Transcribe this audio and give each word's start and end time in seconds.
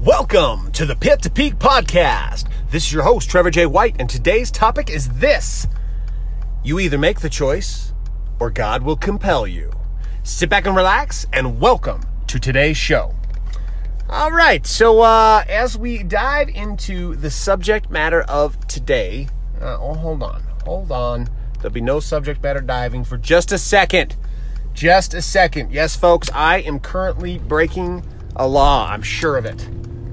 Welcome 0.00 0.72
to 0.72 0.84
the 0.84 0.94
Pit 0.94 1.22
to 1.22 1.30
Peak 1.30 1.54
podcast. 1.54 2.48
This 2.70 2.84
is 2.84 2.92
your 2.92 3.02
host, 3.02 3.30
Trevor 3.30 3.50
J. 3.50 3.64
White, 3.64 3.96
and 3.98 4.10
today's 4.10 4.50
topic 4.50 4.90
is 4.90 5.08
this 5.08 5.66
You 6.62 6.78
either 6.78 6.98
make 6.98 7.20
the 7.20 7.30
choice 7.30 7.94
or 8.38 8.50
God 8.50 8.82
will 8.82 8.96
compel 8.96 9.46
you. 9.46 9.72
Sit 10.22 10.50
back 10.50 10.66
and 10.66 10.76
relax, 10.76 11.26
and 11.32 11.58
welcome 11.58 12.02
to 12.26 12.38
today's 12.38 12.76
show. 12.76 13.14
All 14.10 14.30
right, 14.30 14.66
so 14.66 15.00
uh, 15.00 15.44
as 15.48 15.78
we 15.78 16.02
dive 16.02 16.50
into 16.50 17.16
the 17.16 17.30
subject 17.30 17.90
matter 17.90 18.20
of 18.20 18.68
today, 18.68 19.28
uh, 19.62 19.78
oh, 19.80 19.94
hold 19.94 20.22
on, 20.22 20.42
hold 20.66 20.92
on. 20.92 21.26
There'll 21.54 21.70
be 21.70 21.80
no 21.80 22.00
subject 22.00 22.42
matter 22.42 22.60
diving 22.60 23.04
for 23.04 23.16
just 23.16 23.50
a 23.50 23.58
second. 23.58 24.14
Just 24.74 25.14
a 25.14 25.22
second. 25.22 25.72
Yes, 25.72 25.96
folks, 25.96 26.28
I 26.34 26.58
am 26.58 26.80
currently 26.80 27.38
breaking 27.38 28.04
a 28.36 28.46
law. 28.46 28.88
I'm 28.88 29.02
sure 29.02 29.36
of 29.36 29.44
it. 29.44 29.66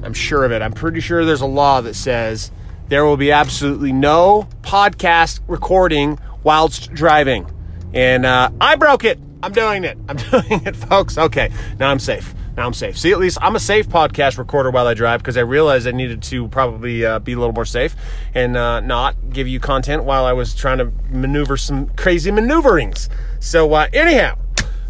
I'm 0.04 0.14
sure 0.14 0.44
of 0.44 0.52
it. 0.52 0.62
I'm 0.62 0.74
pretty 0.74 1.00
sure 1.00 1.24
there's 1.26 1.42
a 1.42 1.46
law 1.46 1.82
that 1.82 1.94
says 1.94 2.52
there 2.88 3.06
will 3.06 3.18
be 3.18 3.32
absolutely 3.32 3.94
no 3.94 4.48
podcast 4.62 5.40
recording 5.48 6.20
whilst 6.44 6.94
driving. 6.94 7.50
And 7.94 8.26
uh, 8.26 8.50
I 8.60 8.76
broke 8.76 9.04
it. 9.04 9.20
I'm 9.42 9.52
doing 9.52 9.84
it. 9.84 9.98
I'm 10.08 10.18
doing 10.32 10.66
it, 10.66 10.76
folks. 10.76 11.18
Okay, 11.18 11.52
now 11.80 11.90
I'm 11.92 12.00
safe. 12.00 12.34
Now 12.56 12.68
I'm 12.68 12.74
safe. 12.74 13.00
See, 13.00 13.12
at 13.12 13.20
least 13.20 13.40
I'm 13.42 13.56
a 13.56 13.60
safe 13.60 13.88
podcast 13.88 14.38
recorder 14.38 14.70
while 14.70 14.86
I 14.86 14.94
drive 14.94 15.22
because 15.22 15.38
I 15.38 15.42
realized 15.42 15.88
I 15.88 15.92
needed 15.92 16.22
to 16.24 16.48
probably 16.50 17.04
uh, 17.04 17.20
be 17.20 17.34
a 17.34 17.40
little 17.40 17.54
more 17.54 17.66
safe 17.66 17.96
and 18.36 18.56
uh, 18.56 18.80
not 18.80 19.32
give 19.32 19.48
you 19.48 19.60
content 19.60 20.04
while 20.04 20.26
I 20.26 20.34
was 20.34 20.54
trying 20.54 20.78
to 20.78 20.92
maneuver 21.10 21.58
some 21.58 21.88
crazy 21.96 22.30
maneuverings. 22.30 23.10
So, 23.40 23.74
uh, 23.74 23.88
anyhow, 23.92 24.38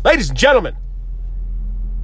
ladies 0.03 0.29
and 0.29 0.37
gentlemen, 0.37 0.75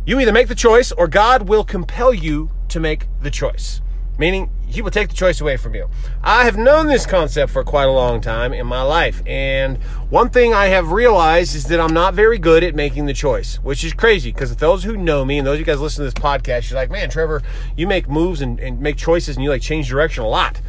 you 0.06 0.20
either 0.20 0.32
make 0.32 0.48
the 0.48 0.56
choice 0.56 0.92
or 0.92 1.08
God 1.08 1.48
will 1.48 1.64
compel 1.64 2.14
you 2.14 2.52
to 2.70 2.80
make 2.80 3.08
the 3.22 3.30
choice, 3.30 3.82
meaning 4.18 4.50
He 4.68 4.82
will 4.82 4.92
take 4.92 5.10
the 5.10 5.16
choice 5.16 5.40
away 5.42 5.58
from 5.58 5.76
you. 5.76 5.90
I 6.24 6.46
have 6.46 6.58
known 6.58 6.88
this 6.88 7.06
concept 7.06 7.52
for 7.52 7.64
quite 7.64 7.88
a 7.88 7.92
long 7.92 8.22
time 8.22 8.54
in 8.54 8.66
my 8.66 8.82
life, 8.82 9.22
and 9.28 9.78
one 10.10 10.30
thing 10.30 10.54
I 10.54 10.68
have 10.68 10.92
realized 10.92 11.56
is 11.56 11.66
that 11.66 11.80
I'm 11.80 11.94
not 11.94 12.14
very 12.14 12.38
good 12.38 12.64
at 12.64 12.76
making 12.76 13.06
the 13.06 13.14
choice, 13.14 13.58
which 13.58 13.84
is 13.84 13.94
crazy 13.94 14.32
because 14.32 14.56
those 14.56 14.84
who 14.84 14.98
know 14.98 15.26
me 15.26 15.38
and 15.38 15.46
those 15.46 15.56
of 15.56 15.60
you 15.60 15.66
guys 15.66 15.80
listen 15.80 16.04
to 16.06 16.12
this 16.12 16.22
podcast, 16.22 16.70
you're 16.70 16.80
like, 16.80 16.92
man, 16.92 17.10
Trevor, 17.10 17.42
you 17.76 17.86
make 17.86 18.10
moves 18.10 18.42
and, 18.42 18.60
and 18.60 18.80
make 18.80 18.98
choices 18.98 19.36
and 19.36 19.44
you 19.44 19.50
like 19.50 19.62
change 19.62 19.90
direction 19.90 20.24
a 20.24 20.28
lot. 20.28 20.62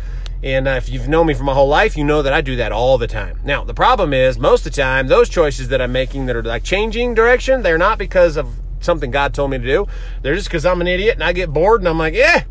And 0.43 0.67
uh, 0.67 0.73
if 0.73 0.89
you've 0.89 1.09
known 1.09 1.27
me 1.27 1.35
for 1.35 1.45
my 1.45 1.53
whole 1.53 1.69
life, 1.69 1.99
you 1.99 2.05
know 2.05 2.23
that 2.23 2.33
I 2.33 2.41
do 2.41 2.57
that 2.57 2.73
all 2.73 2.97
the 2.97 3.07
time. 3.07 3.41
Now, 3.45 3.63
the 3.63 3.75
problem 3.75 4.15
is, 4.15 4.39
most 4.39 4.67
of 4.67 4.73
the 4.73 4.81
time, 4.81 5.09
those 5.09 5.29
choices 5.29 5.69
that 5.69 5.83
I'm 5.83 5.93
making 5.93 6.27
that 6.27 6.37
are 6.37 6.43
like 6.43 6.65
changing 6.65 7.15
direction, 7.15 7.63
they're 7.63 7.77
not 7.77 7.99
because 7.99 8.39
of 8.39 8.49
something 8.81 9.11
God 9.11 9.35
told 9.35 9.51
me 9.51 9.59
to 9.59 9.65
do. 9.65 9.87
They're 10.23 10.35
just 10.35 10.49
because 10.49 10.67
I'm 10.67 10.81
an 10.81 10.87
idiot 10.87 11.15
and 11.15 11.25
I 11.25 11.33
get 11.33 11.53
bored 11.53 11.81
and 11.81 11.89
I'm 11.89 11.99
like, 11.99 12.15
yeah, 12.15 12.45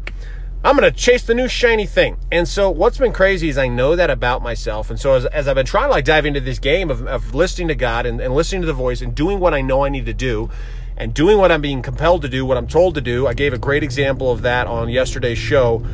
I'm 0.64 0.78
going 0.78 0.92
to 0.92 0.98
chase 0.98 1.24
the 1.24 1.34
new 1.34 1.48
shiny 1.48 1.86
thing. 1.86 2.18
And 2.32 2.48
so 2.48 2.70
what's 2.70 2.98
been 2.98 3.14
crazy 3.14 3.50
is 3.50 3.58
I 3.58 3.68
know 3.68 3.96
that 3.96 4.10
about 4.10 4.42
myself. 4.42 4.90
And 4.90 5.00
so 5.00 5.14
as, 5.14 5.26
as 5.28 5.48
I've 5.48 5.56
been 5.56 5.66
trying 5.66 5.86
to 5.86 5.92
like 5.92 6.06
dive 6.06 6.26
into 6.26 6.42
this 6.42 6.60
game 6.60 6.90
of, 6.90 7.08
of 7.08 7.34
listening 7.34 7.70
to 7.70 7.76
God 7.76 8.06
and, 8.06 8.20
and 8.20 8.36
listening 8.36 8.62
to 8.62 8.68
the 8.68 8.74
voice 8.74 9.02
and 9.02 9.16
doing 9.16 9.40
what 9.40 9.54
I 9.54 9.62
know 9.62 9.86
I 9.86 9.90
need 9.90 10.06
to 10.08 10.14
do 10.14 10.50
and 10.98 11.14
doing 11.14 11.38
what 11.38 11.52
I'm 11.52 11.62
being 11.62 11.82
compelled 11.82 12.22
to 12.24 12.30
do, 12.30 12.46
what 12.46 12.58
I'm 12.58 12.68
told 12.68 12.96
to 12.96 13.02
do, 13.02 13.26
I 13.26 13.34
gave 13.34 13.54
a 13.54 13.58
great 13.58 13.84
example 13.84 14.32
of 14.32 14.42
that 14.42 14.68
on 14.68 14.90
yesterday's 14.90 15.38
show 15.38 15.86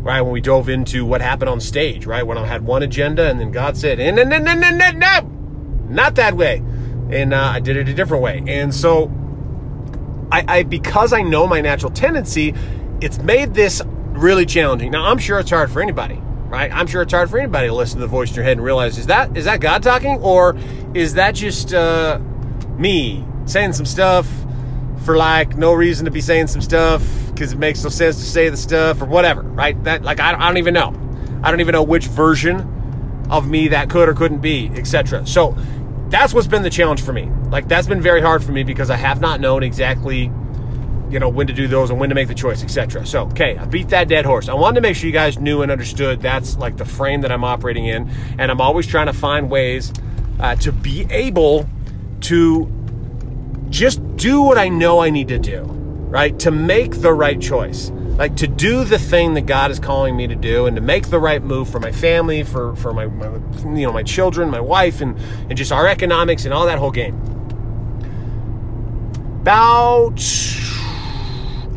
right 0.00 0.22
when 0.22 0.32
we 0.32 0.40
dove 0.40 0.68
into 0.68 1.04
what 1.04 1.20
happened 1.20 1.48
on 1.48 1.60
stage 1.60 2.06
right 2.06 2.26
when 2.26 2.38
i 2.38 2.46
had 2.46 2.64
one 2.64 2.82
agenda 2.82 3.28
and 3.28 3.40
then 3.40 3.50
god 3.50 3.76
said 3.76 3.98
no 3.98 4.22
no 4.22 4.38
no 4.38 4.54
no 4.54 4.70
no 4.70 4.90
no 4.92 5.20
not 5.88 6.14
that 6.14 6.34
way 6.34 6.62
and 7.10 7.34
uh, 7.34 7.50
i 7.52 7.60
did 7.60 7.76
it 7.76 7.88
a 7.88 7.94
different 7.94 8.22
way 8.22 8.42
and 8.46 8.74
so 8.74 9.10
I, 10.30 10.44
I 10.48 10.62
because 10.62 11.12
I 11.12 11.22
know 11.22 11.46
my 11.46 11.60
natural 11.60 11.92
tendency, 11.92 12.54
it's 13.00 13.18
made 13.18 13.54
this 13.54 13.82
really 14.12 14.46
challenging. 14.46 14.90
Now 14.90 15.06
I'm 15.06 15.18
sure 15.18 15.38
it's 15.38 15.50
hard 15.50 15.70
for 15.70 15.80
anybody, 15.80 16.20
right? 16.48 16.72
I'm 16.72 16.86
sure 16.86 17.02
it's 17.02 17.12
hard 17.12 17.30
for 17.30 17.38
anybody 17.38 17.68
to 17.68 17.74
listen 17.74 17.96
to 17.96 18.02
the 18.02 18.08
voice 18.08 18.30
in 18.30 18.36
your 18.36 18.44
head 18.44 18.52
and 18.52 18.64
realize 18.64 18.98
is 18.98 19.06
that 19.06 19.36
is 19.36 19.44
that 19.44 19.60
God 19.60 19.82
talking 19.82 20.18
or 20.18 20.56
is 20.94 21.14
that 21.14 21.34
just 21.34 21.72
uh, 21.72 22.18
me 22.76 23.24
saying 23.46 23.72
some 23.72 23.86
stuff 23.86 24.28
for 25.04 25.16
like 25.16 25.56
no 25.56 25.72
reason 25.72 26.04
to 26.04 26.10
be 26.10 26.20
saying 26.20 26.48
some 26.48 26.60
stuff 26.60 27.02
because 27.28 27.52
it 27.52 27.58
makes 27.58 27.82
no 27.82 27.88
sense 27.88 28.16
to 28.16 28.24
say 28.24 28.48
the 28.48 28.56
stuff 28.56 29.00
or 29.00 29.06
whatever, 29.06 29.42
right? 29.42 29.82
That 29.84 30.02
like 30.02 30.20
I, 30.20 30.34
I 30.34 30.46
don't 30.46 30.58
even 30.58 30.74
know. 30.74 30.94
I 31.42 31.50
don't 31.50 31.60
even 31.60 31.72
know 31.72 31.84
which 31.84 32.06
version 32.06 33.26
of 33.30 33.48
me 33.48 33.68
that 33.68 33.90
could 33.90 34.08
or 34.08 34.14
couldn't 34.14 34.40
be, 34.40 34.70
etc. 34.74 35.26
So 35.26 35.56
that's 36.10 36.32
what's 36.32 36.46
been 36.46 36.62
the 36.62 36.70
challenge 36.70 37.02
for 37.02 37.12
me. 37.12 37.30
Like 37.50 37.68
that's 37.68 37.86
been 37.86 38.00
very 38.00 38.20
hard 38.20 38.42
for 38.42 38.52
me 38.52 38.62
because 38.62 38.90
I 38.90 38.96
have 38.96 39.20
not 39.20 39.40
known 39.40 39.62
exactly, 39.62 40.32
you 41.10 41.18
know, 41.18 41.28
when 41.28 41.46
to 41.46 41.52
do 41.52 41.68
those 41.68 41.90
and 41.90 42.00
when 42.00 42.08
to 42.08 42.14
make 42.14 42.28
the 42.28 42.34
choice, 42.34 42.62
etc. 42.62 43.06
So, 43.06 43.24
okay, 43.26 43.56
I 43.56 43.64
beat 43.66 43.88
that 43.90 44.08
dead 44.08 44.24
horse. 44.24 44.48
I 44.48 44.54
wanted 44.54 44.76
to 44.76 44.80
make 44.80 44.96
sure 44.96 45.06
you 45.06 45.12
guys 45.12 45.38
knew 45.38 45.62
and 45.62 45.70
understood 45.70 46.20
that's 46.20 46.56
like 46.56 46.76
the 46.76 46.84
frame 46.84 47.20
that 47.22 47.32
I'm 47.32 47.44
operating 47.44 47.86
in, 47.86 48.10
and 48.38 48.50
I'm 48.50 48.60
always 48.60 48.86
trying 48.86 49.06
to 49.06 49.12
find 49.12 49.50
ways 49.50 49.92
uh, 50.40 50.56
to 50.56 50.72
be 50.72 51.06
able 51.10 51.68
to 52.22 52.72
just 53.70 54.16
do 54.16 54.42
what 54.42 54.58
I 54.58 54.68
know 54.68 55.00
I 55.00 55.10
need 55.10 55.28
to 55.28 55.38
do, 55.38 55.62
right? 55.62 56.38
To 56.40 56.50
make 56.50 57.00
the 57.02 57.12
right 57.12 57.40
choice 57.40 57.90
like 58.18 58.34
to 58.36 58.48
do 58.48 58.84
the 58.84 58.98
thing 58.98 59.34
that 59.34 59.46
God 59.46 59.70
is 59.70 59.78
calling 59.78 60.16
me 60.16 60.26
to 60.26 60.34
do 60.34 60.66
and 60.66 60.74
to 60.74 60.82
make 60.82 61.08
the 61.08 61.20
right 61.20 61.40
move 61.40 61.70
for 61.70 61.78
my 61.78 61.92
family, 61.92 62.42
for, 62.42 62.74
for 62.74 62.92
my, 62.92 63.06
my 63.06 63.26
you 63.78 63.86
know, 63.86 63.92
my 63.92 64.02
children, 64.02 64.50
my 64.50 64.60
wife, 64.60 65.00
and, 65.00 65.16
and 65.48 65.56
just 65.56 65.70
our 65.70 65.86
economics 65.86 66.44
and 66.44 66.52
all 66.52 66.66
that 66.66 66.78
whole 66.78 66.90
game. 66.90 67.14
About, 69.40 70.20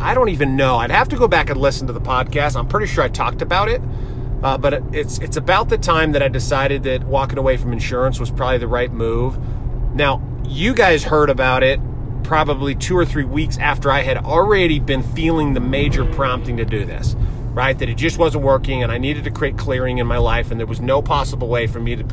I 0.02 0.16
don't 0.16 0.30
even 0.30 0.56
know. 0.56 0.78
I'd 0.78 0.90
have 0.90 1.08
to 1.10 1.16
go 1.16 1.28
back 1.28 1.52
and 1.52 1.62
listen 1.62 1.86
to 1.88 1.94
the 1.94 2.02
podcast. 2.02 2.56
I'm 2.56 2.68
pretty 2.68 2.88
sure 2.88 3.04
I 3.04 3.08
talked 3.08 3.44
about 3.44 3.70
it. 3.70 3.82
Uh, 4.42 4.58
but 4.58 4.74
it's 4.92 5.20
it's 5.20 5.38
about 5.38 5.70
the 5.70 5.78
time 5.78 6.14
that 6.14 6.24
I 6.24 6.28
decided 6.28 6.82
that 6.84 7.04
walking 7.04 7.38
away 7.38 7.58
from 7.58 7.72
insurance 7.74 8.20
was 8.20 8.32
probably 8.32 8.58
the 8.58 8.68
right 8.68 8.92
move. 8.92 9.38
Now, 9.94 10.20
you 10.44 10.74
guys 10.74 11.04
heard 11.04 11.30
about 11.30 11.62
it 11.62 11.80
probably 12.24 12.76
two 12.76 12.98
or 12.98 13.06
three 13.06 13.24
weeks 13.24 13.58
after 13.58 13.92
I 13.92 14.02
had 14.02 14.18
already 14.18 14.80
been 14.80 15.04
feeling 15.04 15.54
the 15.54 15.60
major 15.60 16.06
prompting 16.06 16.58
to 16.58 16.66
do 16.66 16.86
this, 16.86 17.16
right? 17.54 17.78
That 17.78 17.90
it 17.90 17.96
just 17.96 18.18
wasn't 18.18 18.44
working 18.44 18.84
and 18.84 18.92
I 18.92 18.98
needed 18.98 19.24
to 19.26 19.32
create 19.32 19.58
clearing 19.58 19.98
in 19.98 20.08
my 20.08 20.18
life 20.18 20.52
and 20.52 20.60
there 20.60 20.68
was 20.68 20.80
no 20.80 21.02
possible 21.02 21.48
way 21.48 21.68
for 21.68 21.80
me 21.80 21.96
to 21.96 22.06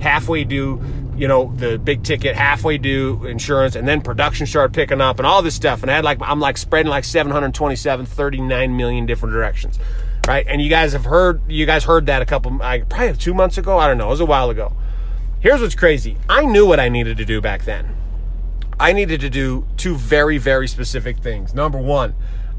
halfway 0.00 0.44
do, 0.44 0.80
you 1.16 1.28
know, 1.28 1.52
the 1.56 1.78
big 1.78 2.02
ticket, 2.02 2.36
halfway 2.36 2.78
do 2.78 3.24
insurance 3.24 3.76
and 3.76 3.86
then 3.86 4.00
production 4.00 4.46
started 4.46 4.74
picking 4.74 5.00
up 5.00 5.18
and 5.18 5.26
all 5.26 5.42
this 5.42 5.54
stuff. 5.54 5.82
And 5.82 5.90
I 5.90 5.96
had 5.96 6.04
like, 6.04 6.18
I'm 6.20 6.40
like 6.40 6.58
spreading 6.58 6.90
like 6.90 7.04
727, 7.04 8.06
39 8.06 8.76
million 8.76 9.06
different 9.06 9.32
directions. 9.32 9.78
Right. 10.26 10.46
And 10.46 10.62
you 10.62 10.68
guys 10.68 10.92
have 10.92 11.04
heard, 11.04 11.40
you 11.50 11.66
guys 11.66 11.84
heard 11.84 12.06
that 12.06 12.22
a 12.22 12.24
couple, 12.24 12.56
like 12.56 12.88
probably 12.88 13.16
two 13.16 13.34
months 13.34 13.58
ago. 13.58 13.78
I 13.78 13.88
don't 13.88 13.98
know. 13.98 14.06
It 14.06 14.10
was 14.10 14.20
a 14.20 14.26
while 14.26 14.50
ago. 14.50 14.72
Here's 15.40 15.60
what's 15.60 15.74
crazy. 15.74 16.16
I 16.28 16.44
knew 16.44 16.64
what 16.64 16.78
I 16.78 16.88
needed 16.88 17.16
to 17.16 17.24
do 17.24 17.40
back 17.40 17.64
then 17.64 17.96
I 18.82 18.92
needed 18.92 19.20
to 19.20 19.30
do 19.30 19.64
two 19.76 19.94
very, 19.94 20.38
very 20.38 20.66
specific 20.66 21.18
things. 21.18 21.54
Number 21.54 21.78
one, 21.78 22.16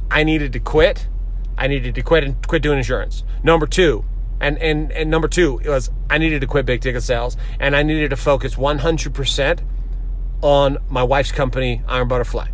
I 0.09 0.23
needed 0.23 0.53
to 0.53 0.59
quit. 0.61 1.09
I 1.57 1.67
needed 1.67 1.95
to 1.95 2.01
quit 2.01 2.23
and 2.23 2.47
quit 2.47 2.61
doing 2.61 2.77
insurance. 2.77 3.25
Number 3.43 3.67
two, 3.67 4.05
and, 4.39 4.57
and, 4.59 4.89
and 4.93 5.11
number 5.11 5.27
two 5.27 5.59
was 5.65 5.91
I 6.09 6.17
needed 6.19 6.39
to 6.39 6.47
quit 6.47 6.65
big 6.65 6.79
ticket 6.79 7.03
sales 7.03 7.35
and 7.59 7.75
I 7.75 7.83
needed 7.83 8.11
to 8.11 8.15
focus 8.15 8.55
100% 8.55 9.59
on 10.41 10.77
my 10.87 11.03
wife's 11.03 11.33
company, 11.33 11.81
Iron 11.89 12.07
Butterfly. 12.07 12.47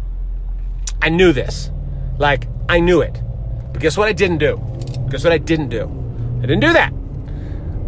I 0.99 1.09
knew 1.09 1.31
this. 1.31 1.69
Like, 2.17 2.47
I 2.67 2.79
knew 2.79 3.01
it. 3.01 3.21
But 3.71 3.83
guess 3.83 3.97
what 3.97 4.07
I 4.07 4.13
didn't 4.13 4.39
do? 4.39 4.57
Guess 5.11 5.23
what 5.23 5.31
I 5.31 5.37
didn't 5.37 5.69
do? 5.69 5.83
I 6.39 6.47
didn't 6.47 6.61
do 6.61 6.73
that. 6.73 6.91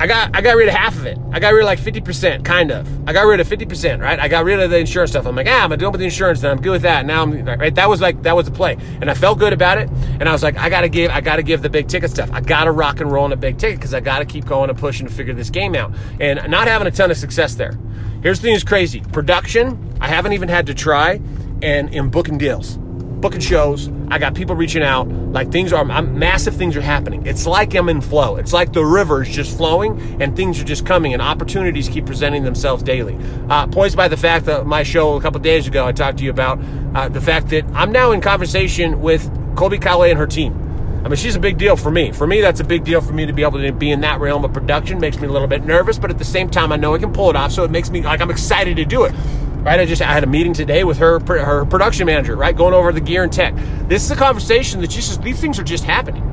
I 0.01 0.07
got 0.07 0.35
I 0.35 0.41
got 0.41 0.55
rid 0.55 0.67
of 0.67 0.73
half 0.73 0.95
of 0.95 1.05
it. 1.05 1.19
I 1.31 1.39
got 1.39 1.53
rid 1.53 1.61
of 1.61 1.67
like 1.67 1.77
50%, 1.77 2.43
kind 2.43 2.71
of. 2.71 3.07
I 3.07 3.13
got 3.13 3.21
rid 3.21 3.39
of 3.39 3.47
50%, 3.47 4.01
right? 4.01 4.19
I 4.19 4.27
got 4.27 4.45
rid 4.45 4.59
of 4.59 4.71
the 4.71 4.79
insurance 4.79 5.11
stuff. 5.11 5.27
I'm 5.27 5.35
like, 5.35 5.45
ah, 5.47 5.65
I'm 5.65 5.69
done 5.77 5.91
with 5.91 5.99
the 5.99 6.05
insurance, 6.05 6.41
then 6.41 6.49
I'm 6.49 6.59
good 6.59 6.71
with 6.71 6.81
that. 6.81 7.05
Now 7.05 7.21
I'm 7.21 7.45
right. 7.45 7.75
That 7.75 7.87
was 7.87 8.01
like 8.01 8.23
that 8.23 8.35
was 8.35 8.47
the 8.47 8.51
play. 8.51 8.77
And 8.99 9.11
I 9.11 9.13
felt 9.13 9.37
good 9.37 9.53
about 9.53 9.77
it. 9.77 9.91
And 10.19 10.27
I 10.27 10.31
was 10.31 10.41
like, 10.41 10.57
I 10.57 10.69
gotta 10.69 10.89
give, 10.89 11.11
I 11.11 11.21
gotta 11.21 11.43
give 11.43 11.61
the 11.61 11.69
big 11.69 11.87
ticket 11.87 12.09
stuff. 12.09 12.31
I 12.33 12.41
gotta 12.41 12.71
rock 12.71 12.99
and 12.99 13.11
roll 13.11 13.25
on 13.25 13.31
a 13.31 13.35
big 13.35 13.59
ticket 13.59 13.77
because 13.77 13.93
I 13.93 13.99
gotta 13.99 14.25
keep 14.25 14.45
going 14.45 14.71
and 14.71 14.79
pushing 14.79 15.05
to 15.05 15.13
figure 15.13 15.35
this 15.35 15.51
game 15.51 15.75
out. 15.75 15.93
And 16.19 16.49
not 16.49 16.67
having 16.67 16.87
a 16.87 16.91
ton 16.91 17.11
of 17.11 17.17
success 17.17 17.53
there. 17.53 17.77
Here's 18.23 18.39
the 18.39 18.47
thing 18.47 18.55
that's 18.55 18.63
crazy. 18.63 19.01
Production, 19.01 19.95
I 20.01 20.07
haven't 20.07 20.33
even 20.33 20.49
had 20.49 20.65
to 20.65 20.73
try 20.73 21.21
and 21.61 21.93
in 21.93 22.09
booking 22.09 22.39
deals 22.39 22.79
booking 23.21 23.39
shows. 23.39 23.87
I 24.11 24.19
got 24.19 24.35
people 24.35 24.55
reaching 24.55 24.83
out. 24.83 25.07
Like 25.07 25.51
things 25.51 25.71
are, 25.71 25.89
I'm, 25.89 26.19
massive 26.19 26.55
things 26.55 26.75
are 26.75 26.81
happening. 26.81 27.25
It's 27.25 27.47
like 27.47 27.73
I'm 27.73 27.87
in 27.87 28.01
flow. 28.01 28.35
It's 28.35 28.51
like 28.51 28.73
the 28.73 28.83
river 28.83 29.23
is 29.23 29.29
just 29.29 29.55
flowing 29.55 30.21
and 30.21 30.35
things 30.35 30.59
are 30.59 30.65
just 30.65 30.85
coming 30.85 31.13
and 31.13 31.21
opportunities 31.21 31.87
keep 31.87 32.05
presenting 32.05 32.43
themselves 32.43 32.83
daily. 32.83 33.17
Uh, 33.49 33.67
poised 33.67 33.95
by 33.95 34.09
the 34.09 34.17
fact 34.17 34.45
that 34.47 34.65
my 34.65 34.83
show 34.83 35.15
a 35.15 35.21
couple 35.21 35.39
days 35.39 35.65
ago, 35.65 35.87
I 35.87 35.93
talked 35.93 36.17
to 36.17 36.25
you 36.25 36.29
about 36.29 36.59
uh, 36.93 37.07
the 37.07 37.21
fact 37.21 37.47
that 37.49 37.63
I'm 37.73 37.93
now 37.93 38.11
in 38.11 38.19
conversation 38.19 39.01
with 39.01 39.29
Colbie 39.55 39.79
Caillat 39.79 40.11
and 40.11 40.19
her 40.19 40.27
team. 40.27 40.57
I 41.03 41.07
mean, 41.07 41.15
she's 41.15 41.35
a 41.35 41.39
big 41.39 41.57
deal 41.57 41.75
for 41.77 41.89
me. 41.89 42.11
For 42.11 42.27
me, 42.27 42.41
that's 42.41 42.59
a 42.59 42.63
big 42.63 42.83
deal 42.83 43.01
for 43.01 43.13
me 43.13 43.25
to 43.25 43.33
be 43.33 43.41
able 43.41 43.59
to 43.59 43.71
be 43.71 43.91
in 43.91 44.01
that 44.01 44.19
realm 44.19 44.45
of 44.45 44.53
production. 44.53 44.99
Makes 44.99 45.19
me 45.19 45.27
a 45.27 45.31
little 45.31 45.47
bit 45.47 45.65
nervous, 45.65 45.97
but 45.97 46.11
at 46.11 46.19
the 46.19 46.25
same 46.25 46.49
time, 46.49 46.71
I 46.71 46.75
know 46.75 46.93
I 46.93 46.99
can 46.99 47.11
pull 47.11 47.29
it 47.29 47.35
off. 47.35 47.51
So 47.51 47.63
it 47.63 47.71
makes 47.71 47.89
me 47.89 48.01
like 48.01 48.21
I'm 48.21 48.29
excited 48.29 48.75
to 48.75 48.85
do 48.85 49.05
it. 49.05 49.15
Right? 49.61 49.79
I 49.79 49.85
just 49.85 50.01
I 50.01 50.11
had 50.11 50.23
a 50.23 50.27
meeting 50.27 50.53
today 50.53 50.83
with 50.83 50.97
her 50.97 51.19
her 51.19 51.65
production 51.65 52.05
manager, 52.05 52.35
right, 52.35 52.55
going 52.55 52.73
over 52.73 52.91
the 52.91 53.01
gear 53.01 53.23
and 53.23 53.31
tech. 53.31 53.55
This 53.87 54.03
is 54.03 54.11
a 54.11 54.15
conversation 54.15 54.81
that 54.81 54.89
just 54.89 55.21
these 55.21 55.39
things 55.39 55.59
are 55.59 55.63
just 55.63 55.83
happening. 55.83 56.27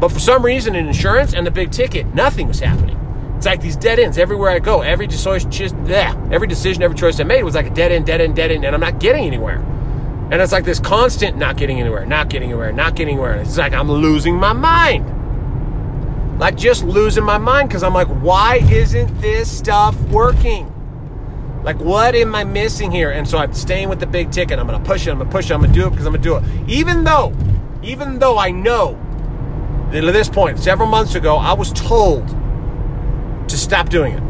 But 0.00 0.10
for 0.10 0.18
some 0.18 0.44
reason, 0.44 0.74
in 0.74 0.86
insurance 0.86 1.34
and 1.34 1.46
the 1.46 1.50
big 1.50 1.70
ticket, 1.70 2.12
nothing 2.14 2.48
was 2.48 2.58
happening. 2.58 2.98
It's 3.36 3.46
like 3.46 3.60
these 3.60 3.76
dead 3.76 3.98
ends 3.98 4.18
everywhere 4.18 4.50
I 4.50 4.58
go. 4.58 4.80
Every 4.80 5.06
decision, 5.06 5.50
just 5.50 5.76
yeah, 5.84 6.16
every 6.32 6.48
decision, 6.48 6.82
every 6.82 6.96
choice 6.96 7.20
I 7.20 7.24
made 7.24 7.42
was 7.42 7.54
like 7.54 7.66
a 7.66 7.70
dead 7.70 7.92
end, 7.92 8.06
dead 8.06 8.20
end, 8.20 8.36
dead 8.36 8.50
end, 8.50 8.64
and 8.64 8.74
I'm 8.74 8.80
not 8.80 9.00
getting 9.00 9.24
anywhere. 9.24 9.58
And 10.30 10.40
it's 10.40 10.52
like 10.52 10.64
this 10.64 10.80
constant 10.80 11.36
not 11.36 11.58
getting 11.58 11.78
anywhere, 11.78 12.06
not 12.06 12.30
getting 12.30 12.48
anywhere, 12.48 12.72
not 12.72 12.94
getting 12.96 13.14
anywhere. 13.14 13.34
It's 13.34 13.58
like 13.58 13.74
I'm 13.74 13.90
losing 13.90 14.34
my 14.34 14.52
mind. 14.54 16.38
Like 16.38 16.56
just 16.56 16.84
losing 16.84 17.24
my 17.24 17.38
mind 17.38 17.68
because 17.68 17.82
I'm 17.82 17.92
like, 17.92 18.08
why 18.08 18.56
isn't 18.56 19.20
this 19.20 19.50
stuff 19.50 20.00
working? 20.04 20.71
Like, 21.62 21.78
what 21.78 22.14
am 22.14 22.34
I 22.34 22.44
missing 22.44 22.90
here? 22.90 23.10
And 23.10 23.28
so 23.28 23.38
I'm 23.38 23.54
staying 23.54 23.88
with 23.88 24.00
the 24.00 24.06
big 24.06 24.32
ticket. 24.32 24.58
I'm 24.58 24.66
going 24.66 24.82
to 24.82 24.88
push 24.88 25.06
it. 25.06 25.10
I'm 25.10 25.18
going 25.18 25.30
to 25.30 25.34
push 25.34 25.50
it. 25.50 25.54
I'm 25.54 25.60
going 25.60 25.72
to 25.72 25.78
do 25.78 25.86
it 25.86 25.90
because 25.90 26.06
I'm 26.06 26.12
going 26.12 26.22
to 26.22 26.28
do 26.28 26.36
it. 26.36 26.68
Even 26.68 27.04
though, 27.04 27.32
even 27.82 28.18
though 28.18 28.36
I 28.38 28.50
know 28.50 28.98
that 29.92 30.04
at 30.04 30.12
this 30.12 30.28
point, 30.28 30.58
several 30.58 30.88
months 30.88 31.14
ago, 31.14 31.36
I 31.36 31.52
was 31.52 31.72
told 31.72 32.26
to 33.48 33.56
stop 33.56 33.88
doing 33.90 34.14
it. 34.14 34.22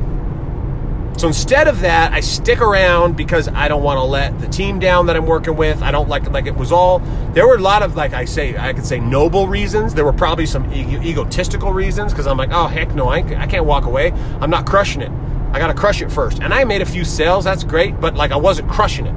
So 1.18 1.28
instead 1.28 1.68
of 1.68 1.80
that, 1.80 2.12
I 2.12 2.20
stick 2.20 2.60
around 2.60 3.16
because 3.16 3.46
I 3.48 3.68
don't 3.68 3.82
want 3.82 3.98
to 3.98 4.02
let 4.02 4.38
the 4.40 4.48
team 4.48 4.78
down 4.78 5.06
that 5.06 5.16
I'm 5.16 5.26
working 5.26 5.56
with. 5.56 5.82
I 5.82 5.90
don't 5.90 6.08
like 6.08 6.28
like 6.30 6.46
it 6.46 6.56
was 6.56 6.72
all. 6.72 7.00
There 7.34 7.46
were 7.46 7.56
a 7.56 7.60
lot 7.60 7.82
of 7.82 7.94
like 7.96 8.14
I 8.14 8.24
say 8.24 8.56
I 8.56 8.72
could 8.72 8.86
say 8.86 8.98
noble 8.98 9.46
reasons. 9.46 9.94
There 9.94 10.06
were 10.06 10.12
probably 10.12 10.46
some 10.46 10.72
e- 10.72 10.98
egotistical 11.08 11.72
reasons 11.72 12.12
because 12.12 12.26
I'm 12.26 12.38
like, 12.38 12.50
oh 12.50 12.66
heck 12.66 12.94
no, 12.94 13.08
I, 13.08 13.18
I 13.18 13.46
can't 13.46 13.66
walk 13.66 13.84
away. 13.84 14.10
I'm 14.40 14.50
not 14.50 14.64
crushing 14.64 15.02
it. 15.02 15.12
I 15.52 15.58
got 15.58 15.68
to 15.68 15.74
crush 15.74 16.02
it 16.02 16.10
first. 16.10 16.40
And 16.40 16.52
I 16.52 16.64
made 16.64 16.82
a 16.82 16.86
few 16.86 17.04
sales. 17.04 17.44
That's 17.44 17.64
great, 17.64 18.00
but 18.00 18.14
like 18.14 18.32
I 18.32 18.36
wasn't 18.36 18.70
crushing 18.70 19.06
it. 19.06 19.12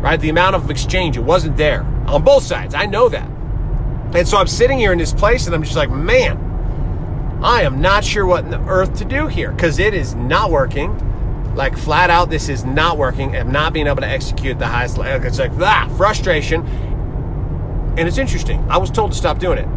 Right? 0.00 0.18
The 0.18 0.30
amount 0.30 0.56
of 0.56 0.70
exchange 0.70 1.16
it 1.16 1.20
wasn't 1.20 1.56
there 1.56 1.82
on 2.06 2.24
both 2.24 2.42
sides. 2.42 2.74
I 2.74 2.86
know 2.86 3.08
that. 3.08 3.28
And 4.14 4.26
so 4.26 4.38
I'm 4.38 4.46
sitting 4.46 4.78
here 4.78 4.92
in 4.92 4.98
this 4.98 5.12
place 5.12 5.46
and 5.46 5.54
I'm 5.54 5.62
just 5.62 5.76
like, 5.76 5.90
man, 5.90 6.38
I 7.42 7.62
am 7.62 7.80
not 7.80 8.04
sure 8.04 8.26
what 8.26 8.44
in 8.44 8.50
the 8.50 8.60
earth 8.60 8.96
to 8.98 9.04
do 9.04 9.26
here 9.26 9.52
because 9.52 9.78
it 9.78 9.94
is 9.94 10.14
not 10.14 10.50
working 10.50 10.96
like 11.54 11.76
flat 11.76 12.10
out, 12.10 12.30
this 12.30 12.48
is 12.48 12.64
not 12.64 12.96
working. 12.96 13.36
I'm 13.36 13.50
not 13.50 13.72
being 13.72 13.86
able 13.86 14.00
to 14.00 14.08
execute 14.08 14.58
the 14.58 14.66
highest. 14.66 14.98
It's 14.98 15.38
like 15.38 15.52
ah, 15.60 15.92
frustration. 15.96 16.64
And 17.98 18.08
it's 18.08 18.18
interesting. 18.18 18.64
I 18.70 18.78
was 18.78 18.90
told 18.90 19.12
to 19.12 19.18
stop 19.18 19.38
doing 19.38 19.58
it. 19.58 19.68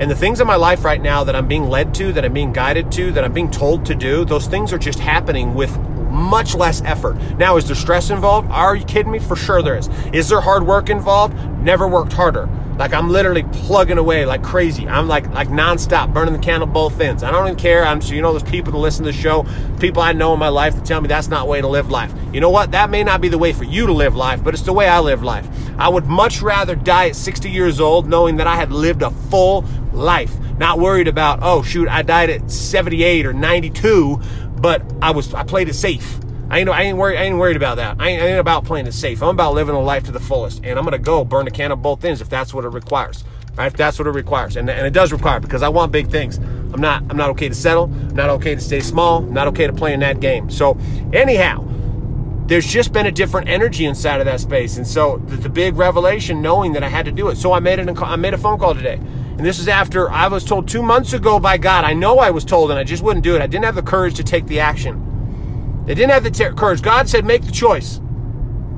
And 0.00 0.10
the 0.10 0.16
things 0.16 0.40
in 0.40 0.46
my 0.46 0.56
life 0.56 0.82
right 0.82 1.00
now 1.00 1.24
that 1.24 1.36
I'm 1.36 1.46
being 1.46 1.68
led 1.68 1.94
to, 1.96 2.10
that 2.14 2.24
I'm 2.24 2.32
being 2.32 2.54
guided 2.54 2.90
to, 2.92 3.12
that 3.12 3.22
I'm 3.22 3.34
being 3.34 3.50
told 3.50 3.84
to 3.84 3.94
do, 3.94 4.24
those 4.24 4.46
things 4.46 4.72
are 4.72 4.78
just 4.78 4.98
happening 4.98 5.54
with 5.54 5.70
much 6.10 6.54
less 6.54 6.82
effort. 6.82 7.16
Now, 7.38 7.56
is 7.56 7.66
there 7.66 7.76
stress 7.76 8.10
involved? 8.10 8.50
Are 8.50 8.76
you 8.76 8.84
kidding 8.84 9.12
me? 9.12 9.18
For 9.18 9.36
sure 9.36 9.62
there 9.62 9.76
is. 9.76 9.88
Is 10.12 10.28
there 10.28 10.40
hard 10.40 10.66
work 10.66 10.90
involved? 10.90 11.34
Never 11.60 11.88
worked 11.88 12.12
harder. 12.12 12.48
Like 12.80 12.94
I'm 12.94 13.10
literally 13.10 13.42
plugging 13.42 13.98
away 13.98 14.24
like 14.24 14.42
crazy. 14.42 14.88
I'm 14.88 15.06
like 15.06 15.28
like 15.34 15.48
nonstop, 15.48 16.14
burning 16.14 16.32
the 16.32 16.38
candle 16.38 16.66
both 16.66 16.98
ends. 16.98 17.22
I 17.22 17.30
don't 17.30 17.46
even 17.46 17.58
care. 17.58 17.84
I'm 17.84 18.00
so 18.00 18.14
you 18.14 18.22
know 18.22 18.32
there's 18.32 18.50
people 18.50 18.72
that 18.72 18.78
listen 18.78 19.04
to 19.04 19.12
the 19.12 19.18
show, 19.18 19.44
people 19.78 20.00
I 20.00 20.12
know 20.12 20.32
in 20.32 20.38
my 20.38 20.48
life 20.48 20.74
that 20.76 20.86
tell 20.86 20.98
me 20.98 21.06
that's 21.06 21.28
not 21.28 21.46
way 21.46 21.60
to 21.60 21.68
live 21.68 21.90
life. 21.90 22.10
You 22.32 22.40
know 22.40 22.48
what? 22.48 22.70
That 22.70 22.88
may 22.88 23.04
not 23.04 23.20
be 23.20 23.28
the 23.28 23.36
way 23.36 23.52
for 23.52 23.64
you 23.64 23.86
to 23.86 23.92
live 23.92 24.16
life, 24.16 24.42
but 24.42 24.54
it's 24.54 24.62
the 24.62 24.72
way 24.72 24.88
I 24.88 24.98
live 25.00 25.22
life. 25.22 25.46
I 25.78 25.90
would 25.90 26.06
much 26.06 26.40
rather 26.40 26.74
die 26.74 27.08
at 27.08 27.16
60 27.16 27.50
years 27.50 27.80
old 27.80 28.08
knowing 28.08 28.36
that 28.38 28.46
I 28.46 28.56
had 28.56 28.72
lived 28.72 29.02
a 29.02 29.10
full 29.10 29.66
life, 29.92 30.34
not 30.56 30.78
worried 30.78 31.06
about, 31.06 31.40
oh 31.42 31.62
shoot, 31.62 31.86
I 31.86 32.00
died 32.00 32.30
at 32.30 32.50
78 32.50 33.26
or 33.26 33.34
92, 33.34 34.22
but 34.60 34.82
I 35.02 35.10
was 35.10 35.32
I 35.34 35.44
played 35.44 35.68
it 35.68 35.74
safe. 35.74 36.20
I 36.50 36.58
ain't, 36.58 36.68
I 36.68 36.82
ain't 36.82 36.98
worried. 36.98 37.16
I 37.16 37.22
ain't 37.22 37.38
worried 37.38 37.56
about 37.56 37.76
that. 37.76 37.96
I 38.00 38.08
ain't, 38.08 38.22
I 38.22 38.26
ain't, 38.26 38.40
about 38.40 38.64
playing 38.64 38.88
it 38.88 38.92
safe. 38.92 39.22
I'm 39.22 39.28
about 39.28 39.54
living 39.54 39.76
a 39.76 39.80
life 39.80 40.04
to 40.04 40.12
the 40.12 40.18
fullest, 40.18 40.64
and 40.64 40.78
I'm 40.78 40.84
gonna 40.84 40.98
go 40.98 41.24
burn 41.24 41.44
the 41.44 41.50
can 41.52 41.70
of 41.70 41.80
both 41.80 42.04
ends 42.04 42.20
if 42.20 42.28
that's 42.28 42.52
what 42.52 42.64
it 42.64 42.70
requires. 42.70 43.22
Right? 43.56 43.66
If 43.66 43.76
that's 43.76 43.98
what 43.98 44.08
it 44.08 44.12
requires, 44.12 44.56
and, 44.56 44.68
and 44.68 44.86
it 44.86 44.92
does 44.92 45.12
require 45.12 45.38
because 45.38 45.62
I 45.62 45.68
want 45.68 45.92
big 45.92 46.08
things. 46.08 46.38
I'm 46.38 46.80
not. 46.80 47.04
I'm 47.08 47.16
not 47.16 47.30
okay 47.30 47.48
to 47.48 47.54
settle. 47.54 47.84
I'm 47.84 48.16
not 48.16 48.30
okay 48.30 48.56
to 48.56 48.60
stay 48.60 48.80
small. 48.80 49.18
I'm 49.18 49.32
not 49.32 49.46
okay 49.48 49.68
to 49.68 49.72
play 49.72 49.92
in 49.92 50.00
that 50.00 50.18
game. 50.18 50.50
So 50.50 50.76
anyhow, 51.12 51.64
there's 52.50 52.66
just 52.66 52.92
been 52.92 53.06
a 53.06 53.12
different 53.12 53.48
energy 53.48 53.84
inside 53.84 54.18
of 54.18 54.26
that 54.26 54.40
space, 54.40 54.76
and 54.76 54.84
so 54.84 55.18
the, 55.18 55.36
the 55.36 55.48
big 55.48 55.76
revelation, 55.76 56.42
knowing 56.42 56.72
that 56.72 56.82
I 56.82 56.88
had 56.88 57.04
to 57.04 57.12
do 57.12 57.28
it. 57.28 57.36
So 57.36 57.52
I 57.52 57.60
made 57.60 57.78
it. 57.78 57.88
I 58.02 58.16
made 58.16 58.34
a 58.34 58.38
phone 58.38 58.58
call 58.58 58.74
today. 58.74 58.96
And 58.96 59.38
this 59.38 59.60
is 59.60 59.68
after 59.68 60.10
I 60.10 60.26
was 60.26 60.44
told 60.44 60.66
two 60.66 60.82
months 60.82 61.12
ago 61.12 61.38
by 61.38 61.58
God. 61.58 61.84
I 61.84 61.94
know 61.94 62.18
I 62.18 62.30
was 62.30 62.44
told, 62.44 62.70
and 62.70 62.78
I 62.78 62.82
just 62.82 63.04
wouldn't 63.04 63.22
do 63.22 63.36
it. 63.36 63.40
I 63.40 63.46
didn't 63.46 63.66
have 63.66 63.76
the 63.76 63.82
courage 63.82 64.16
to 64.16 64.24
take 64.24 64.46
the 64.46 64.58
action. 64.58 65.84
They 65.86 65.94
didn't 65.94 66.10
have 66.10 66.24
the 66.24 66.30
ter- 66.32 66.52
courage. 66.52 66.82
God 66.82 67.08
said, 67.08 67.24
make 67.24 67.42
the 67.42 67.52
choice. 67.52 68.00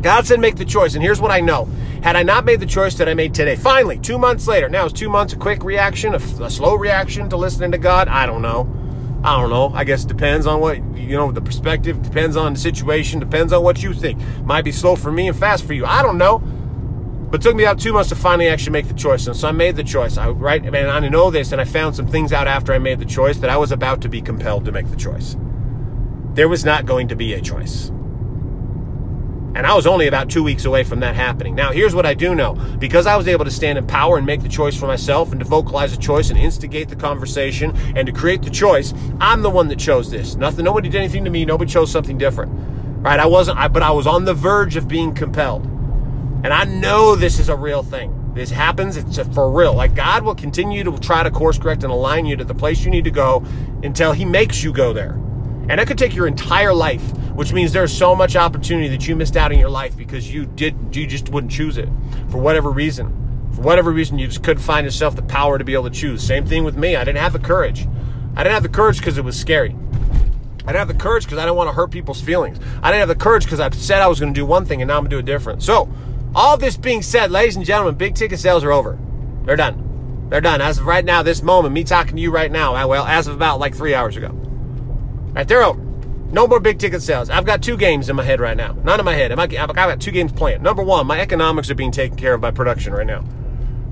God 0.02 0.26
said, 0.26 0.38
make 0.38 0.56
the 0.56 0.66
choice. 0.66 0.94
And 0.94 1.02
here's 1.02 1.22
what 1.22 1.30
I 1.30 1.40
know. 1.40 1.64
Had 2.02 2.14
I 2.14 2.24
not 2.24 2.44
made 2.44 2.60
the 2.60 2.66
choice 2.66 2.94
that 2.96 3.08
I 3.08 3.14
made 3.14 3.32
today, 3.32 3.56
finally, 3.56 3.98
two 3.98 4.18
months 4.18 4.46
later, 4.46 4.68
now 4.68 4.84
it's 4.84 4.92
two 4.92 5.08
months 5.08 5.32
a 5.32 5.36
quick 5.36 5.64
reaction, 5.64 6.12
a, 6.12 6.18
a 6.18 6.50
slow 6.50 6.74
reaction 6.74 7.30
to 7.30 7.38
listening 7.38 7.72
to 7.72 7.78
God? 7.78 8.08
I 8.08 8.26
don't 8.26 8.42
know. 8.42 8.81
I 9.24 9.40
don't 9.40 9.50
know. 9.50 9.70
I 9.74 9.84
guess 9.84 10.04
it 10.04 10.08
depends 10.08 10.46
on 10.46 10.60
what, 10.60 10.76
you 10.96 11.16
know, 11.16 11.30
the 11.30 11.40
perspective, 11.40 12.02
depends 12.02 12.36
on 12.36 12.54
the 12.54 12.58
situation, 12.58 13.20
depends 13.20 13.52
on 13.52 13.62
what 13.62 13.82
you 13.82 13.94
think. 13.94 14.20
Might 14.44 14.64
be 14.64 14.72
slow 14.72 14.96
for 14.96 15.12
me 15.12 15.28
and 15.28 15.36
fast 15.36 15.64
for 15.64 15.74
you. 15.74 15.86
I 15.86 16.02
don't 16.02 16.18
know. 16.18 16.38
But 16.38 17.40
it 17.40 17.42
took 17.44 17.56
me 17.56 17.64
about 17.64 17.80
two 17.80 17.92
months 17.92 18.10
to 18.10 18.16
finally 18.16 18.48
actually 18.48 18.72
make 18.72 18.88
the 18.88 18.94
choice. 18.94 19.26
And 19.26 19.36
so 19.36 19.48
I 19.48 19.52
made 19.52 19.76
the 19.76 19.84
choice. 19.84 20.18
I, 20.18 20.28
right, 20.28 20.62
and 20.62 20.76
I 20.76 21.00
know 21.08 21.30
this, 21.30 21.52
and 21.52 21.60
I 21.60 21.64
found 21.64 21.96
some 21.96 22.06
things 22.06 22.32
out 22.32 22.46
after 22.46 22.74
I 22.74 22.78
made 22.78 22.98
the 22.98 23.06
choice 23.06 23.38
that 23.38 23.48
I 23.48 23.56
was 23.56 23.72
about 23.72 24.02
to 24.02 24.08
be 24.08 24.20
compelled 24.20 24.64
to 24.66 24.72
make 24.72 24.90
the 24.90 24.96
choice 24.96 25.36
there 26.34 26.48
was 26.48 26.64
not 26.64 26.86
going 26.86 27.08
to 27.08 27.16
be 27.16 27.34
a 27.34 27.40
choice. 27.40 27.92
And 29.54 29.66
I 29.66 29.74
was 29.74 29.86
only 29.86 30.06
about 30.06 30.30
two 30.30 30.42
weeks 30.42 30.64
away 30.64 30.82
from 30.82 31.00
that 31.00 31.14
happening. 31.14 31.54
Now, 31.54 31.72
here's 31.72 31.94
what 31.94 32.06
I 32.06 32.14
do 32.14 32.34
know. 32.34 32.54
Because 32.78 33.06
I 33.06 33.16
was 33.16 33.28
able 33.28 33.44
to 33.44 33.50
stand 33.50 33.76
in 33.76 33.86
power 33.86 34.16
and 34.16 34.26
make 34.26 34.42
the 34.42 34.48
choice 34.48 34.76
for 34.76 34.86
myself 34.86 35.30
and 35.30 35.40
to 35.40 35.46
vocalize 35.46 35.92
a 35.92 35.98
choice 35.98 36.30
and 36.30 36.38
instigate 36.38 36.88
the 36.88 36.96
conversation 36.96 37.76
and 37.94 38.06
to 38.06 38.12
create 38.12 38.42
the 38.42 38.50
choice, 38.50 38.94
I'm 39.20 39.42
the 39.42 39.50
one 39.50 39.68
that 39.68 39.78
chose 39.78 40.10
this. 40.10 40.36
Nothing, 40.36 40.64
nobody 40.64 40.88
did 40.88 40.98
anything 40.98 41.24
to 41.24 41.30
me. 41.30 41.44
Nobody 41.44 41.70
chose 41.70 41.90
something 41.92 42.16
different. 42.16 42.50
Right? 43.02 43.20
I 43.20 43.26
wasn't, 43.26 43.58
I, 43.58 43.68
but 43.68 43.82
I 43.82 43.90
was 43.90 44.06
on 44.06 44.24
the 44.24 44.34
verge 44.34 44.76
of 44.76 44.88
being 44.88 45.14
compelled. 45.14 45.64
And 46.44 46.48
I 46.52 46.64
know 46.64 47.14
this 47.14 47.38
is 47.38 47.48
a 47.48 47.56
real 47.56 47.82
thing. 47.82 48.18
This 48.34 48.50
happens, 48.50 48.96
it's 48.96 49.18
for 49.34 49.50
real. 49.50 49.74
Like 49.74 49.94
God 49.94 50.24
will 50.24 50.34
continue 50.34 50.82
to 50.84 50.98
try 50.98 51.22
to 51.22 51.30
course 51.30 51.58
correct 51.58 51.84
and 51.84 51.92
align 51.92 52.24
you 52.24 52.34
to 52.36 52.44
the 52.44 52.54
place 52.54 52.82
you 52.82 52.90
need 52.90 53.04
to 53.04 53.10
go 53.10 53.44
until 53.82 54.12
He 54.12 54.24
makes 54.24 54.62
you 54.62 54.72
go 54.72 54.92
there. 54.92 55.12
And 55.68 55.80
it 55.80 55.86
could 55.86 55.98
take 55.98 56.14
your 56.14 56.26
entire 56.26 56.72
life, 56.72 57.12
which 57.34 57.52
means 57.52 57.72
there's 57.72 57.96
so 57.96 58.14
much 58.14 58.36
opportunity 58.36 58.88
that 58.88 59.06
you 59.06 59.16
missed 59.16 59.36
out 59.36 59.52
in 59.52 59.58
your 59.58 59.70
life 59.70 59.96
because 59.96 60.32
you 60.32 60.46
did 60.46 60.74
you 60.94 61.06
just 61.06 61.28
wouldn't 61.30 61.52
choose 61.52 61.78
it 61.78 61.88
for 62.30 62.38
whatever 62.38 62.70
reason. 62.70 63.18
For 63.54 63.62
whatever 63.62 63.90
reason, 63.92 64.18
you 64.18 64.26
just 64.26 64.42
couldn't 64.42 64.62
find 64.62 64.84
yourself 64.84 65.14
the 65.14 65.22
power 65.22 65.58
to 65.58 65.64
be 65.64 65.74
able 65.74 65.84
to 65.84 65.90
choose. 65.90 66.22
Same 66.26 66.46
thing 66.46 66.64
with 66.64 66.76
me. 66.76 66.96
I 66.96 67.04
didn't 67.04 67.18
have 67.18 67.34
the 67.34 67.38
courage. 67.38 67.86
I 68.34 68.42
didn't 68.42 68.54
have 68.54 68.62
the 68.62 68.68
courage 68.68 68.98
because 68.98 69.18
it 69.18 69.24
was 69.24 69.38
scary. 69.38 69.76
I 70.62 70.72
didn't 70.72 70.76
have 70.76 70.88
the 70.88 70.94
courage 70.94 71.24
because 71.24 71.38
I 71.38 71.42
didn't 71.42 71.56
want 71.56 71.68
to 71.68 71.74
hurt 71.74 71.90
people's 71.90 72.20
feelings. 72.20 72.58
I 72.82 72.90
didn't 72.90 73.00
have 73.00 73.08
the 73.08 73.22
courage 73.22 73.44
because 73.44 73.60
I 73.60 73.68
said 73.70 74.00
I 74.00 74.06
was 74.06 74.20
going 74.20 74.32
to 74.32 74.40
do 74.40 74.46
one 74.46 74.64
thing 74.64 74.80
and 74.80 74.88
now 74.88 74.96
I'm 74.96 75.02
going 75.02 75.10
to 75.10 75.16
do 75.16 75.20
a 75.20 75.22
different. 75.22 75.62
So, 75.62 75.92
all 76.34 76.56
this 76.56 76.76
being 76.76 77.02
said, 77.02 77.30
ladies 77.30 77.56
and 77.56 77.64
gentlemen, 77.64 77.96
big 77.96 78.14
ticket 78.14 78.38
sales 78.38 78.64
are 78.64 78.72
over. 78.72 78.98
They're 79.44 79.56
done. 79.56 80.28
They're 80.30 80.40
done. 80.40 80.62
As 80.62 80.78
of 80.78 80.86
right 80.86 81.04
now, 81.04 81.22
this 81.22 81.42
moment, 81.42 81.74
me 81.74 81.84
talking 81.84 82.16
to 82.16 82.22
you 82.22 82.30
right 82.30 82.50
now, 82.50 82.88
well, 82.88 83.04
as 83.04 83.26
of 83.26 83.34
about 83.34 83.58
like 83.60 83.74
three 83.74 83.94
hours 83.94 84.16
ago. 84.16 84.28
Right, 84.28 85.46
they're 85.46 85.62
over. 85.62 85.81
No 86.32 86.46
more 86.46 86.60
big 86.60 86.78
ticket 86.78 87.02
sales. 87.02 87.28
I've 87.28 87.44
got 87.44 87.62
two 87.62 87.76
games 87.76 88.08
in 88.08 88.16
my 88.16 88.22
head 88.22 88.40
right 88.40 88.56
now. 88.56 88.72
None 88.84 88.98
in 88.98 89.04
my 89.04 89.12
head. 89.12 89.32
I've 89.32 89.50
got 89.74 90.00
two 90.00 90.10
games 90.10 90.32
planned. 90.32 90.62
Number 90.62 90.82
one, 90.82 91.06
my 91.06 91.20
economics 91.20 91.70
are 91.70 91.74
being 91.74 91.92
taken 91.92 92.16
care 92.16 92.32
of 92.32 92.40
by 92.40 92.50
production 92.50 92.94
right 92.94 93.06
now. 93.06 93.22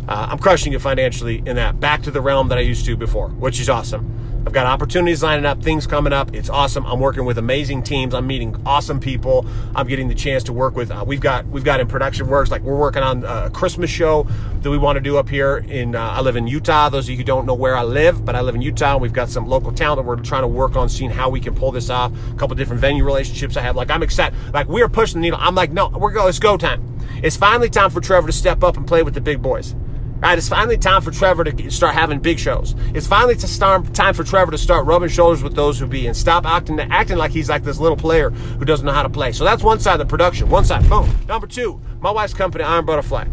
Uh, 0.09 0.29
I'm 0.31 0.39
crushing 0.39 0.73
it 0.73 0.81
financially 0.81 1.43
in 1.45 1.57
that. 1.57 1.81
Back 1.81 2.03
to 2.03 2.11
the 2.11 2.21
realm 2.21 2.49
that 2.49 2.59
I 2.59 2.63
used 2.63 2.85
to 2.87 2.97
before, 2.97 3.29
which 3.29 3.61
is 3.61 3.69
awesome. 3.69 4.21
I've 4.47 4.55
got 4.55 4.67
opportunities 4.67 5.23
lining 5.23 5.45
up, 5.45 5.63
things 5.63 5.87
coming 5.87 6.15
up. 6.15 6.35
It's 6.35 6.49
awesome. 6.49 6.87
I'm 6.87 6.99
working 6.99 7.27
with 7.27 7.37
amazing 7.37 7.83
teams. 7.83 8.15
I'm 8.15 8.27
meeting 8.27 8.57
awesome 8.65 8.99
people. 8.99 9.47
I'm 9.75 9.87
getting 9.87 10.09
the 10.09 10.15
chance 10.15 10.45
to 10.45 10.55
work 10.55 10.77
with. 10.77 10.91
Uh, 10.91 11.05
we've 11.07 11.21
got 11.21 11.47
we've 11.47 11.63
got 11.63 11.79
in 11.79 11.89
production 11.89 12.27
works 12.27 12.51
like 12.51 12.63
we're 12.63 12.79
working 12.79 13.03
on 13.03 13.23
a 13.23 13.51
Christmas 13.51 13.91
show 13.91 14.27
that 14.63 14.71
we 14.71 14.79
want 14.79 14.97
to 14.97 15.01
do 15.01 15.19
up 15.19 15.29
here 15.29 15.59
in. 15.69 15.95
Uh, 15.95 16.01
I 16.01 16.23
live 16.23 16.37
in 16.37 16.47
Utah. 16.47 16.89
Those 16.89 17.05
of 17.05 17.11
you 17.11 17.17
who 17.19 17.25
don't 17.25 17.45
know 17.45 17.55
where 17.55 17.77
I 17.77 17.83
live, 17.83 18.25
but 18.25 18.35
I 18.35 18.41
live 18.41 18.55
in 18.55 18.63
Utah. 18.63 18.97
We've 18.97 19.13
got 19.13 19.29
some 19.29 19.47
local 19.47 19.73
talent 19.73 19.99
that 19.99 20.09
we're 20.09 20.17
trying 20.17 20.43
to 20.43 20.49
work 20.49 20.75
on, 20.75 20.89
seeing 20.89 21.11
how 21.11 21.29
we 21.29 21.39
can 21.39 21.55
pull 21.55 21.71
this 21.71 21.91
off. 21.91 22.11
A 22.33 22.37
couple 22.37 22.57
different 22.57 22.81
venue 22.81 23.05
relationships 23.05 23.59
I 23.59 23.61
have. 23.61 23.77
Like 23.77 23.91
I'm 23.91 24.03
excited. 24.03 24.39
Like 24.55 24.69
we're 24.69 24.89
pushing 24.89 25.21
the 25.21 25.27
needle. 25.27 25.39
I'm 25.43 25.55
like, 25.55 25.71
no, 25.71 25.91
we're 25.91 26.13
go. 26.13 26.29
It's 26.29 26.39
go 26.39 26.57
time. 26.57 26.83
It's 27.23 27.37
finally 27.37 27.69
time 27.69 27.91
for 27.91 28.01
Trevor 28.01 28.29
to 28.29 28.33
step 28.33 28.65
up 28.65 28.79
and 28.79 28.87
play 28.87 29.03
with 29.03 29.13
the 29.13 29.21
big 29.21 29.43
boys. 29.43 29.75
Right, 30.21 30.37
it's 30.37 30.51
finally 30.51 30.77
time 30.77 31.01
for 31.01 31.11
Trevor 31.11 31.45
to 31.45 31.71
start 31.71 31.95
having 31.95 32.19
big 32.19 32.39
shows. 32.39 32.75
It's 32.95 33.07
finally 33.07 33.37
to 33.37 33.49
start, 33.49 33.95
time 33.95 34.13
for 34.13 34.23
Trevor 34.23 34.51
to 34.51 34.59
start 34.59 34.85
rubbing 34.85 35.09
shoulders 35.09 35.43
with 35.43 35.55
those 35.55 35.79
who 35.79 35.87
be 35.87 36.07
and 36.07 36.15
stop 36.15 36.45
acting 36.45 36.79
acting 36.79 37.17
like 37.17 37.31
he's 37.31 37.49
like 37.49 37.65
this 37.65 37.79
little 37.79 37.97
player 37.97 38.29
who 38.29 38.67
doesn't 38.67 38.85
know 38.85 38.93
how 38.93 39.03
to 39.03 39.09
play. 39.09 39.33
So 39.33 39.45
that's 39.45 39.63
one 39.63 39.81
side 39.81 39.95
of 39.95 40.01
the 40.01 40.05
production. 40.05 40.51
One 40.51 40.67
side, 40.67 40.87
boom. 40.91 41.11
Number 41.27 41.47
two, 41.47 41.81
my 42.01 42.11
wife's 42.11 42.35
company, 42.35 42.65
Iron 42.65 42.85
Butterfly. 42.85 43.29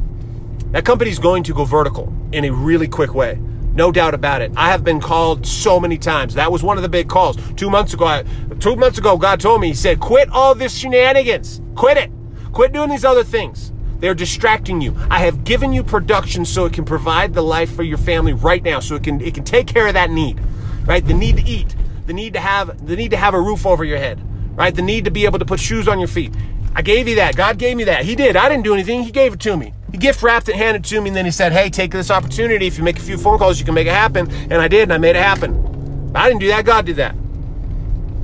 That 0.71 0.85
company's 0.85 1.19
going 1.19 1.43
to 1.43 1.53
go 1.53 1.65
vertical 1.65 2.13
in 2.31 2.45
a 2.45 2.51
really 2.51 2.87
quick 2.87 3.13
way. 3.13 3.37
No 3.73 3.91
doubt 3.91 4.13
about 4.13 4.41
it. 4.41 4.53
I 4.55 4.69
have 4.69 4.85
been 4.85 5.01
called 5.01 5.45
so 5.45 5.81
many 5.81 5.97
times. 5.97 6.35
That 6.35 6.53
was 6.53 6.63
one 6.63 6.77
of 6.77 6.83
the 6.83 6.89
big 6.89 7.09
calls. 7.09 7.37
Two 7.57 7.69
months 7.69 7.93
ago, 7.93 8.05
I, 8.05 8.23
two 8.59 8.77
months 8.77 8.97
ago, 8.97 9.17
God 9.17 9.41
told 9.41 9.59
me, 9.59 9.67
He 9.67 9.73
said, 9.73 9.99
quit 9.99 10.29
all 10.29 10.55
this 10.55 10.73
shenanigans. 10.73 11.61
Quit 11.75 11.97
it. 11.97 12.11
Quit 12.53 12.71
doing 12.71 12.89
these 12.89 13.03
other 13.03 13.25
things. 13.25 13.73
They're 13.99 14.13
distracting 14.13 14.81
you. 14.81 14.95
I 15.09 15.19
have 15.19 15.43
given 15.43 15.73
you 15.73 15.83
production 15.83 16.45
so 16.45 16.65
it 16.65 16.73
can 16.73 16.85
provide 16.85 17.33
the 17.33 17.41
life 17.41 17.73
for 17.73 17.83
your 17.83 17.97
family 17.97 18.33
right 18.33 18.61
now, 18.63 18.79
so 18.79 18.95
it 18.95 19.03
can 19.03 19.21
it 19.21 19.33
can 19.33 19.43
take 19.43 19.67
care 19.67 19.87
of 19.87 19.93
that 19.95 20.11
need, 20.11 20.39
right? 20.85 21.05
The 21.05 21.13
need 21.13 21.37
to 21.37 21.43
eat, 21.43 21.75
the 22.05 22.13
need 22.13 22.33
to 22.33 22.39
have 22.39 22.85
the 22.85 22.95
need 22.95 23.11
to 23.11 23.17
have 23.17 23.33
a 23.33 23.41
roof 23.41 23.65
over 23.65 23.83
your 23.83 23.97
head, 23.97 24.21
right? 24.55 24.73
The 24.73 24.81
need 24.81 25.05
to 25.05 25.11
be 25.11 25.25
able 25.25 25.39
to 25.39 25.45
put 25.45 25.59
shoes 25.59 25.87
on 25.87 25.99
your 25.99 26.07
feet. 26.07 26.33
I 26.75 26.83
gave 26.83 27.07
you 27.07 27.15
that. 27.15 27.35
God 27.35 27.57
gave 27.57 27.75
me 27.75 27.85
that. 27.85 28.05
He 28.05 28.15
did. 28.15 28.35
I 28.35 28.49
didn't 28.49 28.63
do 28.63 28.73
anything. 28.73 29.01
He 29.01 29.11
gave 29.11 29.33
it 29.33 29.39
to 29.41 29.57
me. 29.57 29.73
He 29.91 29.97
gift 29.97 30.21
wrapped 30.21 30.47
it, 30.47 30.55
handed 30.55 30.85
it 30.85 30.89
to 30.89 31.01
me, 31.01 31.09
and 31.09 31.15
then 31.15 31.25
he 31.25 31.31
said, 31.31 31.51
"Hey, 31.51 31.69
take 31.69 31.91
this 31.91 32.11
opportunity. 32.11 32.67
If 32.67 32.77
you 32.77 32.83
make 32.83 32.97
a 32.97 33.01
few 33.01 33.17
phone 33.17 33.39
calls, 33.39 33.57
you 33.57 33.65
can 33.65 33.73
make 33.73 33.87
it 33.87 33.93
happen." 33.93 34.29
And 34.29 34.55
I 34.55 34.67
did, 34.67 34.83
and 34.83 34.93
I 34.93 34.97
made 34.97 35.15
it 35.15 35.23
happen. 35.23 36.11
I 36.13 36.27
didn't 36.27 36.41
do 36.41 36.47
that. 36.49 36.65
God 36.65 36.85
did 36.85 36.97
that. 36.97 37.15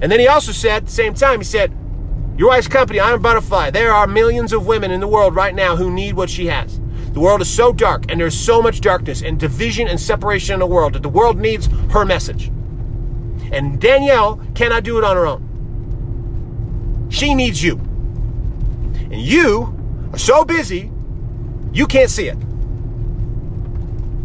And 0.01 0.11
then 0.11 0.19
he 0.19 0.27
also 0.27 0.51
said, 0.51 0.71
at 0.77 0.85
the 0.87 0.91
same 0.91 1.13
time, 1.13 1.39
he 1.39 1.45
said, 1.45 1.71
your 2.37 2.49
wife's 2.49 2.67
company, 2.67 2.99
Iron 2.99 3.21
Butterfly, 3.21 3.69
there 3.69 3.93
are 3.93 4.07
millions 4.07 4.53
of 4.53 4.65
women 4.65 4.91
in 4.91 4.99
the 4.99 5.07
world 5.07 5.35
right 5.35 5.53
now 5.53 5.75
who 5.75 5.91
need 5.91 6.15
what 6.15 6.29
she 6.29 6.47
has. 6.47 6.79
The 7.13 7.19
world 7.19 7.41
is 7.41 7.49
so 7.49 7.71
dark, 7.71 8.05
and 8.09 8.19
there's 8.19 8.37
so 8.37 8.59
much 8.61 8.81
darkness 8.81 9.21
and 9.21 9.39
division 9.39 9.87
and 9.87 9.99
separation 9.99 10.53
in 10.53 10.59
the 10.59 10.65
world 10.65 10.93
that 10.93 11.03
the 11.03 11.09
world 11.09 11.37
needs 11.37 11.67
her 11.91 12.05
message. 12.05 12.47
And 13.51 13.79
Danielle 13.79 14.41
cannot 14.55 14.83
do 14.83 14.97
it 14.97 15.03
on 15.03 15.15
her 15.15 15.27
own. 15.27 17.09
She 17.11 17.35
needs 17.35 17.61
you. 17.61 17.75
And 17.75 19.21
you 19.21 19.77
are 20.11 20.17
so 20.17 20.43
busy, 20.43 20.91
you 21.71 21.85
can't 21.85 22.09
see 22.09 22.29
it. 22.29 22.37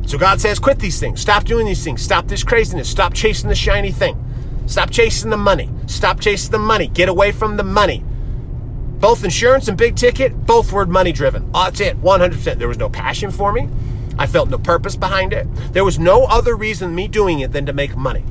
So 0.09 0.17
God 0.17 0.41
says, 0.41 0.59
quit 0.59 0.79
these 0.79 0.99
things. 0.99 1.21
Stop 1.21 1.45
doing 1.45 1.67
these 1.67 1.85
things. 1.85 2.01
Stop 2.01 2.29
this 2.29 2.43
craziness. 2.43 2.89
Stop 2.89 3.13
chasing 3.13 3.51
the 3.51 3.55
shiny 3.55 3.93
thing. 3.93 4.17
Stop 4.69 4.91
chasing 4.91 5.31
the 5.31 5.37
money. 5.39 5.71
Stop 5.87 6.21
chasing 6.21 6.53
the 6.53 6.59
money. 6.59 6.89
Get 6.89 7.09
away 7.09 7.33
from 7.33 7.57
the 7.57 7.65
money. 7.65 8.05
Both 9.01 9.25
insurance 9.25 9.67
and 9.67 9.79
big 9.79 9.97
ticket, 9.97 10.45
both 10.45 10.73
were 10.73 10.85
money 10.85 11.11
driven. 11.11 11.51
Oh, 11.55 11.65
that's 11.65 11.81
it, 11.81 12.01
100%. 12.03 12.59
There 12.59 12.69
was 12.69 12.77
no 12.77 12.91
passion 12.91 13.31
for 13.31 13.51
me. 13.51 13.67
I 14.19 14.27
felt 14.27 14.51
no 14.51 14.59
purpose 14.59 14.95
behind 14.95 15.33
it. 15.33 15.47
There 15.73 15.87
was 15.87 15.99
no 15.99 16.25
other 16.25 16.55
reason 16.55 16.95
me 16.95 17.09
doing 17.09 17.41
it 17.41 17.53
than 17.53 17.65
to 17.65 17.73
make 17.73 17.97
money. 17.97 18.23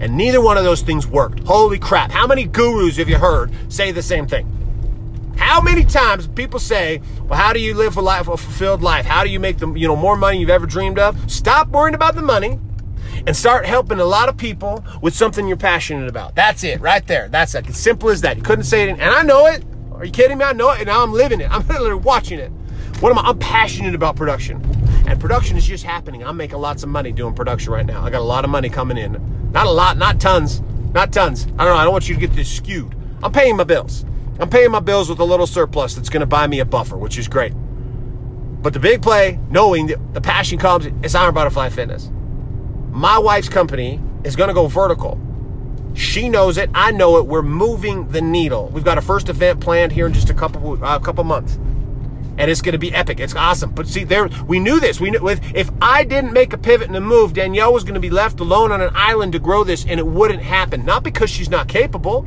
And 0.00 0.16
neither 0.16 0.40
one 0.40 0.56
of 0.56 0.64
those 0.64 0.80
things 0.80 1.06
worked. 1.06 1.40
Holy 1.40 1.78
crap. 1.78 2.10
How 2.10 2.26
many 2.26 2.44
gurus 2.44 2.96
have 2.96 3.08
you 3.08 3.18
heard 3.18 3.52
say 3.68 3.92
the 3.92 4.02
same 4.02 4.26
thing? 4.26 4.50
How 5.36 5.60
many 5.60 5.84
times 5.84 6.28
people 6.28 6.60
say, 6.60 7.02
"Well, 7.28 7.38
how 7.38 7.52
do 7.52 7.60
you 7.60 7.74
live 7.74 7.96
a 7.98 8.00
life 8.00 8.28
a 8.28 8.36
fulfilled 8.36 8.82
life? 8.82 9.04
How 9.04 9.22
do 9.22 9.30
you 9.30 9.40
make 9.40 9.58
the, 9.58 9.70
you 9.72 9.86
know, 9.86 9.96
more 9.96 10.16
money 10.16 10.38
you've 10.38 10.50
ever 10.50 10.66
dreamed 10.66 10.98
of?" 10.98 11.30
Stop 11.30 11.68
worrying 11.68 11.94
about 11.94 12.14
the 12.14 12.22
money 12.22 12.58
and 13.26 13.36
start 13.36 13.66
helping 13.66 14.00
a 14.00 14.04
lot 14.04 14.28
of 14.28 14.36
people 14.36 14.84
with 15.00 15.14
something 15.14 15.46
you're 15.46 15.56
passionate 15.56 16.08
about. 16.08 16.34
That's 16.34 16.64
it, 16.64 16.80
right 16.80 17.06
there. 17.06 17.28
That's 17.28 17.54
like 17.54 17.68
as 17.68 17.78
simple 17.78 18.10
as 18.10 18.20
that. 18.20 18.36
You 18.36 18.42
couldn't 18.42 18.64
say 18.64 18.88
it, 18.88 18.90
and 18.90 19.02
I 19.02 19.22
know 19.22 19.46
it. 19.46 19.64
Are 19.92 20.04
you 20.04 20.12
kidding 20.12 20.38
me? 20.38 20.44
I 20.44 20.52
know 20.52 20.70
it, 20.70 20.78
and 20.78 20.86
now 20.86 21.02
I'm 21.02 21.12
living 21.12 21.40
it. 21.40 21.50
I'm 21.50 21.66
literally 21.66 21.94
watching 21.94 22.38
it. 22.38 22.50
What 23.00 23.10
am 23.10 23.18
I? 23.18 23.22
I'm 23.28 23.38
passionate 23.38 23.94
about 23.94 24.16
production, 24.16 24.62
and 25.06 25.20
production 25.20 25.56
is 25.56 25.66
just 25.66 25.84
happening. 25.84 26.24
I'm 26.24 26.36
making 26.36 26.58
lots 26.58 26.82
of 26.82 26.88
money 26.88 27.12
doing 27.12 27.34
production 27.34 27.72
right 27.72 27.86
now. 27.86 28.04
I 28.04 28.10
got 28.10 28.20
a 28.20 28.24
lot 28.24 28.44
of 28.44 28.50
money 28.50 28.68
coming 28.68 28.96
in. 28.96 29.50
Not 29.52 29.66
a 29.66 29.70
lot, 29.70 29.96
not 29.96 30.20
tons, 30.20 30.60
not 30.92 31.12
tons. 31.12 31.46
I 31.58 31.64
don't 31.64 31.74
know. 31.74 31.74
I 31.74 31.84
don't 31.84 31.92
want 31.92 32.08
you 32.08 32.14
to 32.14 32.20
get 32.20 32.34
this 32.34 32.50
skewed. 32.50 32.94
I'm 33.22 33.32
paying 33.32 33.56
my 33.56 33.64
bills. 33.64 34.04
I'm 34.38 34.50
paying 34.50 34.70
my 34.70 34.80
bills 34.80 35.08
with 35.08 35.20
a 35.20 35.24
little 35.24 35.46
surplus 35.46 35.94
that's 35.94 36.08
going 36.08 36.20
to 36.20 36.26
buy 36.26 36.46
me 36.46 36.58
a 36.58 36.64
buffer, 36.64 36.96
which 36.96 37.18
is 37.18 37.28
great. 37.28 37.52
But 38.62 38.72
the 38.72 38.80
big 38.80 39.00
play, 39.00 39.38
knowing 39.48 39.86
that 39.88 40.14
the 40.14 40.20
passion 40.20 40.58
comes, 40.58 40.86
it's 41.02 41.14
Iron 41.14 41.34
Butterfly 41.34 41.68
Fitness 41.68 42.10
my 42.94 43.18
wife's 43.18 43.48
company 43.48 44.00
is 44.22 44.36
going 44.36 44.46
to 44.46 44.54
go 44.54 44.68
vertical. 44.68 45.20
She 45.94 46.28
knows 46.28 46.56
it. 46.58 46.70
I 46.74 46.92
know 46.92 47.18
it. 47.18 47.26
We're 47.26 47.42
moving 47.42 48.06
the 48.08 48.22
needle. 48.22 48.68
We've 48.68 48.84
got 48.84 48.98
a 48.98 49.02
first 49.02 49.28
event 49.28 49.60
planned 49.60 49.90
here 49.90 50.06
in 50.06 50.12
just 50.12 50.30
a 50.30 50.34
couple 50.34 50.74
a 50.74 50.86
uh, 50.86 50.98
couple 51.00 51.24
months, 51.24 51.56
and 52.38 52.42
it's 52.50 52.62
going 52.62 52.72
to 52.72 52.78
be 52.78 52.94
epic. 52.94 53.18
It's 53.18 53.34
awesome. 53.34 53.72
But 53.72 53.88
see, 53.88 54.04
there 54.04 54.28
we 54.46 54.60
knew 54.60 54.78
this. 54.78 55.00
We 55.00 55.10
knew 55.10 55.28
if 55.28 55.40
if 55.56 55.70
I 55.82 56.04
didn't 56.04 56.32
make 56.32 56.52
a 56.52 56.58
pivot 56.58 56.86
and 56.86 56.96
a 56.96 57.00
move, 57.00 57.32
Danielle 57.32 57.72
was 57.72 57.82
going 57.82 57.94
to 57.94 58.00
be 58.00 58.10
left 58.10 58.38
alone 58.38 58.70
on 58.70 58.80
an 58.80 58.90
island 58.94 59.32
to 59.32 59.40
grow 59.40 59.64
this, 59.64 59.84
and 59.84 59.98
it 59.98 60.06
wouldn't 60.06 60.42
happen. 60.42 60.84
Not 60.84 61.02
because 61.02 61.30
she's 61.30 61.50
not 61.50 61.66
capable, 61.66 62.22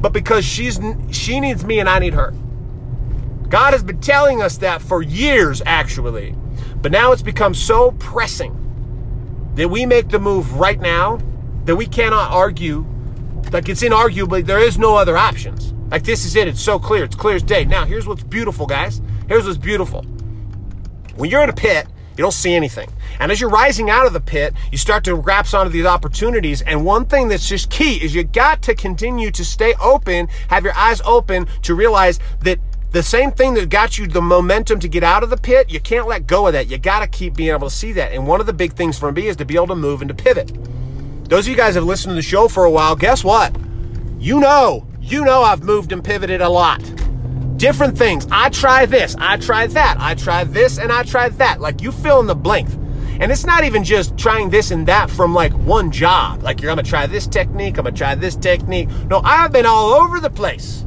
but 0.00 0.14
because 0.14 0.46
she's 0.46 0.80
she 1.10 1.40
needs 1.40 1.62
me 1.62 1.78
and 1.78 1.90
I 1.90 1.98
need 1.98 2.14
her. 2.14 2.32
God 3.50 3.74
has 3.74 3.82
been 3.82 4.00
telling 4.00 4.40
us 4.40 4.56
that 4.58 4.80
for 4.80 5.02
years, 5.02 5.60
actually, 5.66 6.34
but 6.80 6.90
now 6.90 7.12
it's 7.12 7.22
become 7.22 7.52
so 7.52 7.90
pressing 7.92 8.65
that 9.56 9.68
we 9.68 9.84
make 9.84 10.08
the 10.08 10.18
move 10.18 10.54
right 10.54 10.80
now, 10.80 11.18
that 11.64 11.74
we 11.74 11.86
cannot 11.86 12.30
argue, 12.30 12.86
like 13.52 13.68
it's 13.68 13.82
inarguably, 13.82 14.44
there 14.44 14.60
is 14.60 14.78
no 14.78 14.96
other 14.96 15.16
options. 15.16 15.72
Like 15.90 16.04
this 16.04 16.24
is 16.24 16.36
it. 16.36 16.48
It's 16.48 16.60
so 16.60 16.78
clear. 16.78 17.04
It's 17.04 17.16
clear 17.16 17.36
as 17.36 17.42
day. 17.42 17.64
Now, 17.64 17.84
here's 17.84 18.06
what's 18.06 18.22
beautiful, 18.22 18.66
guys. 18.66 19.00
Here's 19.28 19.46
what's 19.46 19.58
beautiful. 19.58 20.02
When 21.16 21.30
you're 21.30 21.42
in 21.42 21.50
a 21.50 21.54
pit, 21.54 21.86
you 22.16 22.22
don't 22.22 22.32
see 22.32 22.54
anything. 22.54 22.90
And 23.20 23.30
as 23.30 23.40
you're 23.40 23.50
rising 23.50 23.90
out 23.90 24.06
of 24.06 24.12
the 24.12 24.20
pit, 24.20 24.54
you 24.72 24.78
start 24.78 25.04
to 25.04 25.16
grasp 25.20 25.54
onto 25.54 25.70
these 25.70 25.86
opportunities. 25.86 26.62
And 26.62 26.84
one 26.84 27.04
thing 27.06 27.28
that's 27.28 27.48
just 27.48 27.70
key 27.70 28.02
is 28.02 28.14
you 28.14 28.24
got 28.24 28.62
to 28.62 28.74
continue 28.74 29.30
to 29.30 29.44
stay 29.44 29.74
open, 29.80 30.28
have 30.48 30.64
your 30.64 30.74
eyes 30.74 31.00
open 31.04 31.46
to 31.62 31.74
realize 31.74 32.18
that 32.40 32.58
the 32.96 33.02
same 33.02 33.30
thing 33.30 33.52
that 33.52 33.68
got 33.68 33.98
you 33.98 34.06
the 34.06 34.22
momentum 34.22 34.80
to 34.80 34.88
get 34.88 35.04
out 35.04 35.22
of 35.22 35.28
the 35.28 35.36
pit, 35.36 35.68
you 35.68 35.78
can't 35.78 36.08
let 36.08 36.26
go 36.26 36.46
of 36.46 36.54
that. 36.54 36.68
You 36.68 36.78
got 36.78 37.00
to 37.00 37.06
keep 37.06 37.36
being 37.36 37.50
able 37.50 37.68
to 37.68 37.74
see 37.74 37.92
that. 37.92 38.12
And 38.12 38.26
one 38.26 38.40
of 38.40 38.46
the 38.46 38.54
big 38.54 38.72
things 38.72 38.98
for 38.98 39.12
me 39.12 39.26
is 39.26 39.36
to 39.36 39.44
be 39.44 39.54
able 39.54 39.66
to 39.66 39.76
move 39.76 40.00
and 40.00 40.08
to 40.08 40.14
pivot. 40.14 40.50
Those 41.28 41.44
of 41.46 41.50
you 41.50 41.56
guys 41.56 41.74
have 41.74 41.84
listened 41.84 42.12
to 42.12 42.14
the 42.14 42.22
show 42.22 42.48
for 42.48 42.64
a 42.64 42.70
while, 42.70 42.96
guess 42.96 43.22
what? 43.22 43.54
You 44.18 44.40
know, 44.40 44.86
you 44.98 45.26
know 45.26 45.42
I've 45.42 45.62
moved 45.62 45.92
and 45.92 46.02
pivoted 46.02 46.40
a 46.40 46.48
lot. 46.48 46.80
Different 47.58 47.98
things. 47.98 48.26
I 48.30 48.48
try 48.48 48.86
this, 48.86 49.14
I 49.18 49.36
try 49.36 49.66
that, 49.66 49.96
I 50.00 50.14
try 50.14 50.44
this, 50.44 50.78
and 50.78 50.90
I 50.90 51.02
try 51.02 51.28
that. 51.28 51.60
Like 51.60 51.82
you 51.82 51.92
fill 51.92 52.20
in 52.20 52.26
the 52.26 52.34
blank. 52.34 52.70
And 53.20 53.30
it's 53.30 53.44
not 53.44 53.64
even 53.64 53.84
just 53.84 54.16
trying 54.16 54.48
this 54.48 54.70
and 54.70 54.88
that 54.88 55.10
from 55.10 55.34
like 55.34 55.52
one 55.52 55.90
job. 55.90 56.42
Like 56.42 56.62
you're 56.62 56.70
gonna 56.70 56.82
try 56.82 57.06
this 57.06 57.26
technique, 57.26 57.76
I'm 57.76 57.84
gonna 57.84 57.94
try 57.94 58.14
this 58.14 58.36
technique. 58.36 58.88
No, 59.10 59.20
I've 59.22 59.52
been 59.52 59.66
all 59.66 59.92
over 59.92 60.18
the 60.18 60.30
place. 60.30 60.86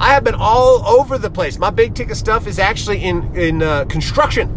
I 0.00 0.14
have 0.14 0.24
been 0.24 0.34
all 0.34 0.84
over 0.86 1.18
the 1.18 1.28
place. 1.30 1.58
My 1.58 1.68
big 1.68 1.94
ticket 1.94 2.16
stuff 2.16 2.46
is 2.46 2.58
actually 2.58 3.04
in 3.04 3.36
in 3.36 3.62
uh, 3.62 3.84
construction. 3.84 4.48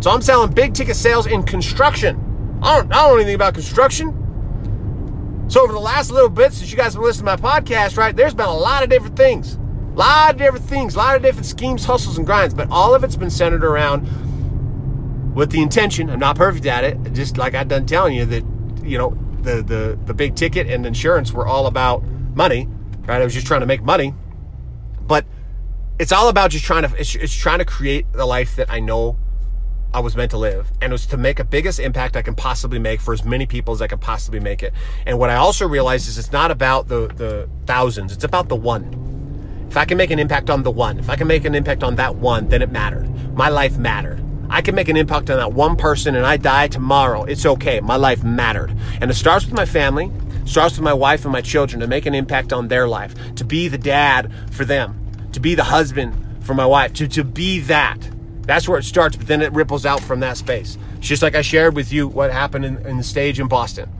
So 0.00 0.10
I'm 0.10 0.22
selling 0.22 0.52
big 0.52 0.74
ticket 0.74 0.96
sales 0.96 1.26
in 1.26 1.44
construction. 1.44 2.58
I 2.60 2.76
don't, 2.76 2.92
I 2.92 2.96
don't 2.96 3.10
know 3.10 3.14
anything 3.14 3.36
about 3.36 3.54
construction. 3.54 5.46
So 5.48 5.62
over 5.62 5.72
the 5.72 5.78
last 5.78 6.10
little 6.10 6.28
bit, 6.28 6.52
since 6.52 6.70
you 6.72 6.76
guys 6.76 6.94
have 6.94 6.94
been 6.94 7.04
listening 7.04 7.36
to 7.36 7.42
my 7.42 7.60
podcast, 7.60 7.96
right, 7.96 8.14
there's 8.14 8.34
been 8.34 8.48
a 8.48 8.54
lot 8.54 8.82
of 8.82 8.90
different 8.90 9.16
things. 9.16 9.54
A 9.54 9.96
lot 9.96 10.32
of 10.32 10.38
different 10.38 10.64
things, 10.64 10.96
a 10.96 10.98
lot 10.98 11.14
of 11.14 11.22
different 11.22 11.46
schemes, 11.46 11.84
hustles, 11.84 12.18
and 12.18 12.26
grinds, 12.26 12.54
but 12.54 12.68
all 12.72 12.92
of 12.92 13.04
it's 13.04 13.14
been 13.14 13.30
centered 13.30 13.64
around 13.64 14.02
with 15.36 15.52
the 15.52 15.62
intention. 15.62 16.10
I'm 16.10 16.18
not 16.18 16.34
perfect 16.36 16.66
at 16.66 16.82
it, 16.82 17.12
just 17.12 17.36
like 17.36 17.54
I've 17.54 17.68
done 17.68 17.86
telling 17.86 18.16
you 18.16 18.24
that, 18.26 18.44
you 18.82 18.98
know, 18.98 19.16
the 19.42 19.62
the 19.62 19.98
the 20.06 20.14
big 20.14 20.34
ticket 20.34 20.66
and 20.66 20.84
insurance 20.84 21.32
were 21.32 21.46
all 21.46 21.66
about 21.68 22.02
money, 22.34 22.68
right? 23.06 23.22
I 23.22 23.24
was 23.24 23.32
just 23.32 23.46
trying 23.46 23.60
to 23.60 23.66
make 23.66 23.82
money. 23.82 24.12
It's 25.96 26.10
all 26.10 26.28
about 26.28 26.50
just 26.50 26.64
trying 26.64 26.88
to 26.88 26.96
it's, 26.96 27.14
it's 27.14 27.34
trying 27.34 27.60
to 27.60 27.64
create 27.64 28.12
the 28.12 28.26
life 28.26 28.56
that 28.56 28.70
I 28.70 28.80
know 28.80 29.16
I 29.92 30.00
was 30.00 30.16
meant 30.16 30.32
to 30.32 30.38
live. 30.38 30.72
And 30.80 30.90
it 30.90 30.92
was 30.92 31.06
to 31.06 31.16
make 31.16 31.38
a 31.38 31.44
biggest 31.44 31.78
impact 31.78 32.16
I 32.16 32.22
can 32.22 32.34
possibly 32.34 32.80
make 32.80 33.00
for 33.00 33.14
as 33.14 33.24
many 33.24 33.46
people 33.46 33.72
as 33.74 33.80
I 33.80 33.86
can 33.86 33.98
possibly 33.98 34.40
make 34.40 34.64
it. 34.64 34.72
And 35.06 35.20
what 35.20 35.30
I 35.30 35.36
also 35.36 35.68
realized 35.68 36.08
is 36.08 36.18
it's 36.18 36.32
not 36.32 36.50
about 36.50 36.88
the 36.88 37.06
the 37.08 37.48
thousands, 37.66 38.12
it's 38.12 38.24
about 38.24 38.48
the 38.48 38.56
one. 38.56 39.66
If 39.70 39.76
I 39.76 39.84
can 39.84 39.96
make 39.96 40.10
an 40.10 40.18
impact 40.18 40.50
on 40.50 40.64
the 40.64 40.70
one, 40.70 40.98
if 40.98 41.08
I 41.08 41.16
can 41.16 41.28
make 41.28 41.44
an 41.44 41.54
impact 41.54 41.84
on 41.84 41.94
that 41.96 42.16
one, 42.16 42.48
then 42.48 42.60
it 42.60 42.72
mattered. 42.72 43.08
My 43.34 43.48
life 43.48 43.78
mattered. 43.78 44.20
I 44.50 44.62
can 44.62 44.74
make 44.74 44.88
an 44.88 44.96
impact 44.96 45.30
on 45.30 45.38
that 45.38 45.52
one 45.52 45.76
person 45.76 46.16
and 46.16 46.26
I 46.26 46.36
die 46.36 46.68
tomorrow. 46.68 47.24
It's 47.24 47.46
okay. 47.46 47.80
My 47.80 47.96
life 47.96 48.22
mattered. 48.22 48.76
And 49.00 49.10
it 49.10 49.14
starts 49.14 49.46
with 49.46 49.54
my 49.54 49.64
family 49.64 50.10
starts 50.44 50.76
with 50.76 50.84
my 50.84 50.92
wife 50.92 51.24
and 51.24 51.32
my 51.32 51.40
children 51.40 51.80
to 51.80 51.86
make 51.86 52.06
an 52.06 52.14
impact 52.14 52.52
on 52.52 52.68
their 52.68 52.86
life, 52.86 53.14
to 53.34 53.44
be 53.44 53.68
the 53.68 53.78
dad 53.78 54.30
for 54.50 54.64
them, 54.64 55.03
to 55.34 55.40
be 55.40 55.54
the 55.54 55.64
husband 55.64 56.14
for 56.44 56.54
my 56.54 56.66
wife, 56.66 56.92
to, 56.94 57.08
to 57.08 57.24
be 57.24 57.60
that. 57.60 57.98
That's 58.42 58.68
where 58.68 58.78
it 58.78 58.84
starts, 58.84 59.16
but 59.16 59.26
then 59.26 59.42
it 59.42 59.52
ripples 59.52 59.86
out 59.86 60.00
from 60.00 60.20
that 60.20 60.36
space. 60.36 60.78
It's 60.96 61.08
just 61.08 61.22
like 61.22 61.34
I 61.34 61.42
shared 61.42 61.74
with 61.74 61.92
you 61.92 62.08
what 62.08 62.30
happened 62.30 62.64
in, 62.64 62.86
in 62.86 62.96
the 62.98 63.02
stage 63.02 63.40
in 63.40 63.48
Boston. 63.48 63.90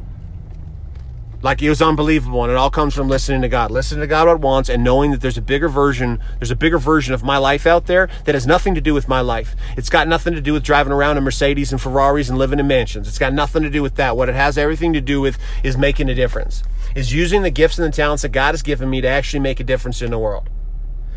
Like 1.45 1.61
it 1.61 1.69
was 1.69 1.83
unbelievable, 1.83 2.43
and 2.43 2.51
it 2.51 2.57
all 2.57 2.71
comes 2.71 2.95
from 2.95 3.09
listening 3.09 3.43
to 3.43 3.49
God, 3.49 3.71
listening 3.71 4.01
to 4.01 4.07
God 4.07 4.27
what 4.27 4.41
wants, 4.41 4.71
and 4.71 4.83
knowing 4.83 5.11
that 5.11 5.21
there's 5.21 5.37
a 5.37 5.43
bigger 5.43 5.69
version, 5.69 6.19
there's 6.39 6.51
a 6.51 6.57
bigger 6.57 6.79
version 6.79 7.13
of 7.13 7.23
my 7.23 7.37
life 7.37 7.67
out 7.67 7.85
there 7.85 8.09
that 8.25 8.35
has 8.35 8.47
nothing 8.47 8.75
to 8.75 8.81
do 8.81 8.95
with 8.95 9.09
my 9.09 9.21
life. 9.21 9.55
It's 9.77 9.91
got 9.91 10.09
nothing 10.09 10.33
to 10.35 10.41
do 10.41 10.55
with 10.55 10.63
driving 10.63 10.93
around 10.93 11.19
in 11.19 11.25
Mercedes 11.25 11.71
and 11.71 11.79
Ferraris 11.79 12.31
and 12.31 12.39
living 12.39 12.59
in 12.61 12.67
mansions. 12.67 13.09
It's 13.09 13.19
got 13.19 13.35
nothing 13.35 13.63
to 13.63 13.69
do 13.69 13.83
with 13.83 13.97
that. 13.97 14.17
What 14.17 14.31
it 14.31 14.35
has 14.35 14.57
everything 14.57 14.95
to 14.95 15.03
do 15.03 15.21
with 15.21 15.39
is 15.63 15.77
making 15.77 16.09
a 16.09 16.15
difference, 16.15 16.63
is 16.95 17.13
using 17.13 17.43
the 17.43 17.51
gifts 17.51 17.79
and 17.79 17.93
the 17.93 17.95
talents 17.95 18.23
that 18.23 18.33
God 18.33 18.55
has 18.55 18.63
given 18.63 18.89
me 18.89 19.03
to 19.03 19.09
actually 19.09 19.41
make 19.41 19.61
a 19.61 19.65
difference 19.65 20.01
in 20.01 20.11
the 20.11 20.19
world. 20.19 20.49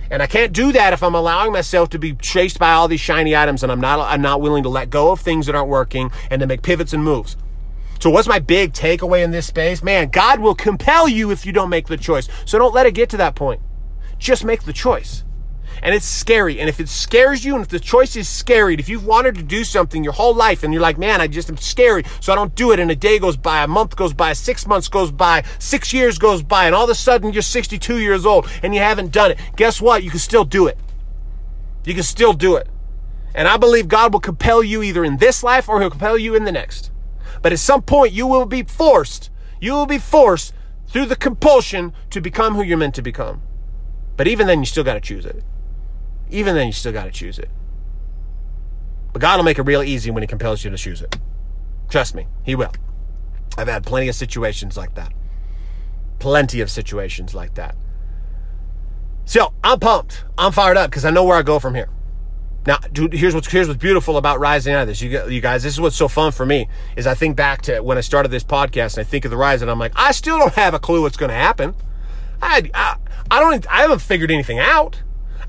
And 0.10 0.22
I 0.22 0.28
can't 0.28 0.54
do 0.54 0.72
that 0.72 0.94
if 0.94 1.04
I'm 1.04 1.16
allowing 1.16 1.52
myself 1.52 1.90
to 1.90 2.00
be 2.00 2.14
chased 2.14 2.60
by 2.60 2.72
all 2.72 2.88
these 2.88 3.02
shiny 3.02 3.36
items 3.36 3.64
and 3.64 3.72
I'm 3.72 3.82
not 3.82 4.00
I'm 4.00 4.22
not 4.22 4.42
willing 4.42 4.64
to 4.64 4.70
let 4.70 4.90
go 4.90 5.12
of 5.12 5.20
things 5.20 5.46
that 5.46 5.56
aren't 5.56 5.70
working 5.70 6.12
and 6.30 6.40
to 6.40 6.48
make 6.48 6.62
pivots 6.62 6.94
and 6.94 7.04
moves. 7.04 7.36
So, 8.00 8.10
what's 8.10 8.28
my 8.28 8.40
big 8.40 8.74
takeaway 8.74 9.24
in 9.24 9.32
this 9.32 9.48
space? 9.48 9.82
Man, 9.82 10.10
God 10.10 10.40
will 10.40 10.56
compel 10.56 11.08
you 11.08 11.32
if 11.32 11.46
you 11.46 11.52
don't 11.52 11.70
make 11.70 11.88
the 11.88 11.98
choice. 11.98 12.30
So, 12.46 12.60
don't 12.60 12.74
let 12.74 12.86
it 12.86 12.94
get 12.94 13.10
to 13.10 13.18
that 13.18 13.36
point. 13.36 13.62
just 14.20 14.44
make 14.44 14.64
the 14.64 14.74
choice. 14.74 15.24
And 15.82 15.94
it's 15.94 16.06
scary. 16.06 16.60
And 16.60 16.70
if 16.70 16.80
it 16.80 16.90
scares 16.90 17.46
you, 17.46 17.56
and 17.56 17.64
if 17.64 17.70
the 17.70 17.80
choice 17.80 18.16
is 18.16 18.28
scary, 18.28 18.76
if 18.76 18.90
you've 18.90 19.06
wanted 19.06 19.36
to 19.36 19.44
do 19.44 19.64
something 19.64 20.04
your 20.04 20.14
whole 20.14 20.34
life 20.34 20.64
and 20.64 20.74
you're 20.74 20.82
like, 20.82 20.98
man, 20.98 21.22
I 21.22 21.28
just 21.28 21.50
am 21.50 21.58
scary, 21.58 22.04
so 22.20 22.34
I 22.34 22.36
don't 22.36 22.56
do 22.56 22.72
it, 22.72 22.80
and 22.80 22.90
a 22.90 22.96
day 22.96 23.20
goes 23.20 23.38
by, 23.38 23.64
a 23.64 23.68
month 23.68 23.96
goes 23.96 24.14
by, 24.14 24.34
six 24.34 24.68
months 24.68 24.88
goes 24.88 25.12
by, 25.12 25.44
six 25.60 25.94
years 25.94 26.18
goes 26.18 26.44
by, 26.44 26.66
and 26.66 26.76
all 26.76 26.86
of 26.86 26.90
a 26.90 26.96
sudden 26.96 27.34
you're 27.34 27.42
62 27.42 28.00
years 28.00 28.26
old 28.26 28.48
and 28.64 28.74
you 28.74 28.82
haven't 28.82 29.12
done 29.12 29.32
it, 29.32 29.40
guess 29.56 29.82
what? 29.82 30.04
You 30.04 30.10
can 30.10 30.20
still 30.20 30.46
do 30.46 30.68
it. 30.68 30.78
You 31.86 31.94
can 31.94 32.04
still 32.04 32.34
do 32.34 32.56
it. 32.56 32.68
And 33.34 33.48
I 33.48 33.58
believe 33.58 33.88
God 33.88 34.14
will 34.14 34.20
compel 34.20 34.64
you 34.64 34.82
either 34.82 35.04
in 35.04 35.18
this 35.18 35.44
life 35.44 35.70
or 35.70 35.80
he'll 35.80 35.92
compel 35.92 36.18
you 36.18 36.36
in 36.36 36.44
the 36.44 36.52
next. 36.52 36.92
But 37.42 37.54
at 37.54 37.60
some 37.60 37.84
point, 37.84 38.14
you 38.14 38.26
will 38.26 38.46
be 38.46 38.64
forced, 38.64 39.30
you 39.62 39.74
will 39.74 39.86
be 39.86 40.00
forced 40.00 40.54
through 40.88 41.06
the 41.06 41.16
compulsion 41.16 41.94
to 42.10 42.22
become 42.22 42.56
who 42.56 42.64
you're 42.64 42.78
meant 42.78 42.96
to 42.96 43.02
become. 43.02 43.42
But 44.16 44.28
even 44.28 44.48
then, 44.48 44.60
you 44.60 44.66
still 44.66 44.84
got 44.84 44.96
to 44.96 45.00
choose 45.00 45.26
it. 45.26 45.44
Even 46.30 46.56
then, 46.56 46.68
you 46.68 46.74
still 46.74 46.92
got 46.92 47.06
to 47.06 47.12
choose 47.12 47.40
it. 47.40 47.50
But 49.14 49.22
God 49.22 49.38
will 49.38 49.44
make 49.44 49.60
it 49.60 49.64
real 49.64 49.84
easy 49.84 50.12
when 50.12 50.24
He 50.24 50.28
compels 50.28 50.64
you 50.64 50.70
to 50.70 50.78
choose 50.78 51.02
it. 51.02 51.18
Trust 51.90 52.16
me, 52.16 52.28
He 52.44 52.56
will. 52.56 52.74
I've 53.58 53.68
had 53.68 53.86
plenty 53.86 54.08
of 54.08 54.16
situations 54.16 54.78
like 54.78 54.96
that. 54.96 55.14
Plenty 56.20 56.62
of 56.62 56.70
situations 56.70 57.34
like 57.34 57.56
that. 57.56 57.76
So 59.26 59.54
I'm 59.64 59.80
pumped. 59.80 60.24
I'm 60.38 60.52
fired 60.52 60.78
up 60.78 60.90
because 60.90 61.06
I 61.06 61.10
know 61.10 61.24
where 61.26 61.38
I 61.38 61.42
go 61.42 61.60
from 61.60 61.76
here. 61.76 61.90
Now, 62.66 62.78
dude, 62.78 63.14
here's 63.14 63.34
what's 63.34 63.50
here's 63.50 63.68
what's 63.68 63.80
beautiful 63.80 64.18
about 64.18 64.40
rising 64.40 64.74
out 64.74 64.82
of 64.82 64.88
this. 64.88 65.02
You, 65.02 65.30
you 65.30 65.42
guys, 65.42 65.64
this 65.64 65.74
is 65.74 65.80
what's 65.80 65.96
so 65.96 66.08
fun 66.08 66.34
for 66.34 66.46
me 66.46 66.68
is 66.98 67.08
I 67.08 67.14
think 67.14 67.38
back 67.38 67.62
to 67.64 67.80
when 67.80 67.98
I 67.98 68.02
started 68.02 68.30
this 68.30 68.44
podcast 68.44 68.98
and 68.98 69.00
I 69.00 69.10
think 69.10 69.26
of 69.26 69.32
the 69.32 69.38
rise 69.38 69.62
and 69.62 69.72
I'm 69.72 69.80
like, 69.80 69.94
I 69.96 70.12
still 70.12 70.38
don't 70.38 70.54
have 70.54 70.74
a 70.74 70.80
clue 70.80 71.02
what's 71.02 71.18
going 71.18 71.30
to 71.30 71.36
happen. 71.36 71.76
I, 72.42 72.70
I 72.74 72.98
I 73.32 73.40
don't 73.40 73.66
I 73.72 73.82
haven't 73.82 74.00
figured 74.00 74.32
anything 74.32 74.60
out. 74.60 75.02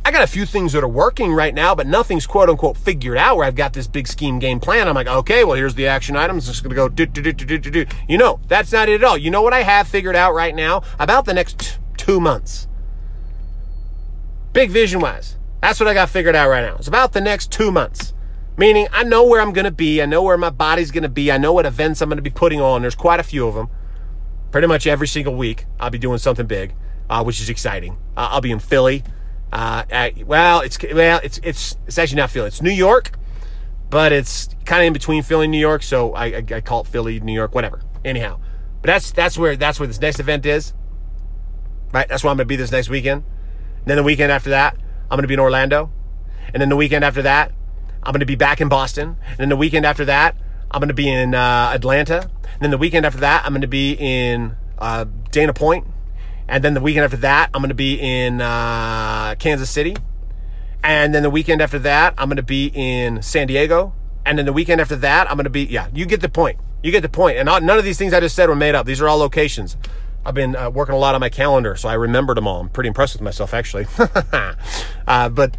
I 0.09 0.11
got 0.11 0.23
a 0.23 0.27
few 0.27 0.47
things 0.47 0.73
that 0.73 0.83
are 0.83 0.89
working 0.89 1.35
right 1.35 1.53
now, 1.55 1.75
but 1.75 1.87
nothing's 1.87 2.27
quote 2.27 2.49
unquote 2.49 2.79
figured 2.79 3.19
out 3.19 3.37
where 3.37 3.45
I've 3.45 3.55
got 3.55 3.75
this 3.75 3.87
big 3.87 4.09
scheme 4.09 4.39
game 4.39 4.59
plan. 4.59 4.89
I'm 4.89 4.95
like, 4.95 5.07
okay, 5.07 5.45
well, 5.45 5.55
here's 5.55 5.75
the 5.75 5.87
action 5.87 6.17
items. 6.17 6.49
It's 6.49 6.63
going 6.63 6.71
to 6.71 6.77
go 6.77 6.89
do, 6.89 7.05
do, 7.05 7.21
do, 7.21 7.31
do, 7.35 7.59
do, 7.59 7.71
do. 7.71 7.85
You 8.09 8.17
know, 8.17 8.41
that's 8.49 8.73
not 8.73 8.89
it 8.89 9.03
at 9.03 9.05
all. 9.05 9.19
You 9.19 9.31
know 9.31 9.43
what 9.43 9.53
I 9.53 9.65
have 9.65 9.87
figured 9.87 10.17
out 10.17 10.33
right 10.33 10.55
now 10.55 10.81
about 10.99 11.27
the 11.27 11.35
next 11.35 11.79
two 11.99 12.21
months? 12.21 12.69
Big 14.55 14.71
vision 14.71 15.01
wise. 15.01 15.37
That's 15.61 15.79
what 15.79 15.91
I 15.91 15.93
got 15.93 16.09
figured 16.09 16.35
out 16.35 16.49
right 16.49 16.65
now. 16.65 16.77
It's 16.77 16.89
about 16.89 17.13
the 17.13 17.21
next 17.21 17.53
two 17.53 17.71
months. 17.71 18.15
Meaning, 18.57 18.87
I 18.91 19.05
know 19.05 19.27
where 19.27 19.43
I'm 19.43 19.53
going 19.53 19.67
to 19.67 19.71
be. 19.71 20.01
I 20.01 20.07
know 20.07 20.23
where 20.23 20.39
my 20.39 20.49
body's 20.49 20.91
going 20.91 21.03
to 21.03 21.11
be. 21.11 21.31
I 21.31 21.37
know 21.37 21.53
what 21.53 21.67
events 21.67 22.01
I'm 22.01 22.09
going 22.09 22.17
to 22.17 22.23
be 22.23 22.31
putting 22.31 22.63
on. 22.63 22.81
There's 22.81 22.95
quite 22.95 23.21
a 23.21 23.23
few 23.23 23.47
of 23.47 23.55
them. 23.55 23.69
Pretty 24.53 24.69
much 24.69 24.87
every 24.87 25.07
single 25.07 25.35
week, 25.35 25.67
I'll 25.79 25.91
be 25.91 25.99
doing 25.99 26.17
something 26.17 26.47
big, 26.47 26.73
uh, 27.11 27.23
which 27.23 27.43
is 27.43 27.51
exciting. 27.51 27.99
Uh, 28.17 28.29
I'll 28.31 28.41
be 28.41 28.51
in 28.51 28.59
Philly. 28.59 29.05
Uh, 29.53 29.85
at, 29.91 30.25
well, 30.25 30.61
it's 30.61 30.79
well, 30.93 31.21
it's 31.23 31.41
it's 31.43 31.77
it's 31.87 31.99
actually 31.99 32.17
not 32.17 32.31
Philly. 32.31 32.49
It's 32.49 32.63
New 32.63 32.71
York, 32.71 33.13
but 33.91 34.13
it's 34.13 34.49
kind 34.65 34.83
of 34.83 34.87
in 34.89 34.93
between 34.93 35.23
Philly 35.23 35.45
and 35.45 35.53
New 35.53 35.59
York. 35.59 35.83
So 35.83 36.13
I, 36.13 36.27
I, 36.27 36.45
I 36.55 36.61
call 36.61 36.83
it 36.83 36.87
Philly, 36.87 37.21
New 37.21 37.33
York, 37.33 37.55
whatever. 37.55 37.81
Anyhow, 38.05 38.41
but 38.83 38.89
that's 38.89 39.11
that's 39.11 39.39
where 39.39 39.57
that's 39.57 39.81
where 39.81 39.87
this 39.87 40.01
next 40.01 40.21
event 40.21 40.45
is. 40.45 40.75
Right. 41.93 42.07
That's 42.07 42.23
where 42.23 42.31
I'm 42.31 42.39
to 42.39 42.45
be 42.45 42.57
this 42.57 42.71
next 42.71 42.91
weekend. 42.91 43.25
And 43.79 43.87
then 43.87 43.97
the 43.97 44.03
weekend 44.03 44.31
after 44.31 44.51
that, 44.51 44.77
I'm 45.11 45.21
to 45.21 45.27
be 45.27 45.35
in 45.35 45.41
Orlando. 45.41 45.91
And 46.53 46.61
then 46.61 46.69
the 46.69 46.77
weekend 46.77 47.05
after 47.05 47.23
that, 47.23 47.53
I'm 48.03 48.13
to 48.19 48.27
be 48.27 48.37
back 48.37 48.61
in 48.61 48.69
Boston. 48.69 49.17
And 49.31 49.39
then 49.39 49.49
the 49.49 49.57
weekend 49.57 49.87
after 49.87 50.05
that, 50.05 50.37
I'm 50.71 50.87
to 50.87 50.95
be 50.95 51.09
in 51.09 51.35
uh, 51.35 51.73
Atlanta. 51.75 52.31
And 52.43 52.61
then 52.61 52.71
the 52.71 52.79
weekend 52.79 53.07
after 53.07 53.21
that, 53.21 53.45
I'm 53.45 53.59
to 53.61 53.67
be 53.67 53.93
in 53.93 54.57
uh, 54.79 55.07
Dana 55.31 55.55
Point. 55.55 55.87
And 56.49 56.65
then 56.65 56.75
the 56.75 56.81
weekend 56.81 57.05
after 57.05 57.19
that, 57.19 57.51
I'm 57.53 57.61
going 57.61 57.69
to 57.69 57.75
be 57.75 57.95
in 58.01 58.41
uh, 58.41 59.35
Kansas 59.39 59.71
City. 59.71 59.95
And 60.83 61.15
then 61.15 61.23
the 61.23 61.31
weekend 61.31 61.61
after 61.61 61.79
that, 61.81 62.15
I'm 62.17 62.29
going 62.29 62.37
to 62.37 62.43
be 62.43 62.71
in 62.75 63.21
San 63.23 63.47
Diego. 63.47 63.93
And 64.25 64.39
then 64.39 64.47
the 64.47 64.53
weekend 64.53 64.81
after 64.81 64.97
that, 64.97 65.29
I'm 65.31 65.37
going 65.37 65.45
to 65.45 65.51
be, 65.51 65.65
yeah, 65.65 65.89
you 65.93 66.07
get 66.07 66.21
the 66.21 66.29
point. 66.29 66.59
You 66.83 66.91
get 66.91 67.03
the 67.03 67.09
point. 67.09 67.37
And 67.37 67.47
none 67.47 67.79
of 67.79 67.85
these 67.85 67.99
things 67.99 68.13
I 68.13 68.21
just 68.21 68.35
said 68.35 68.49
were 68.49 68.57
made 68.57 68.75
up. 68.75 68.87
These 68.87 69.01
are 69.01 69.09
all 69.09 69.19
locations. 69.19 69.77
I've 70.25 70.35
been 70.35 70.57
uh, 70.57 70.71
working 70.71 70.95
a 70.95 70.99
lot 70.99 71.15
on 71.15 71.21
my 71.21 71.29
calendar, 71.29 71.77
so 71.77 71.89
I 71.89 71.95
remembered 71.95 72.37
them 72.37 72.47
all. 72.47 72.61
I'm 72.61 72.69
pretty 72.69 72.89
impressed 72.89 73.15
with 73.15 73.23
myself, 73.23 73.55
actually. 73.55 73.87
uh, 75.07 75.29
but 75.29 75.57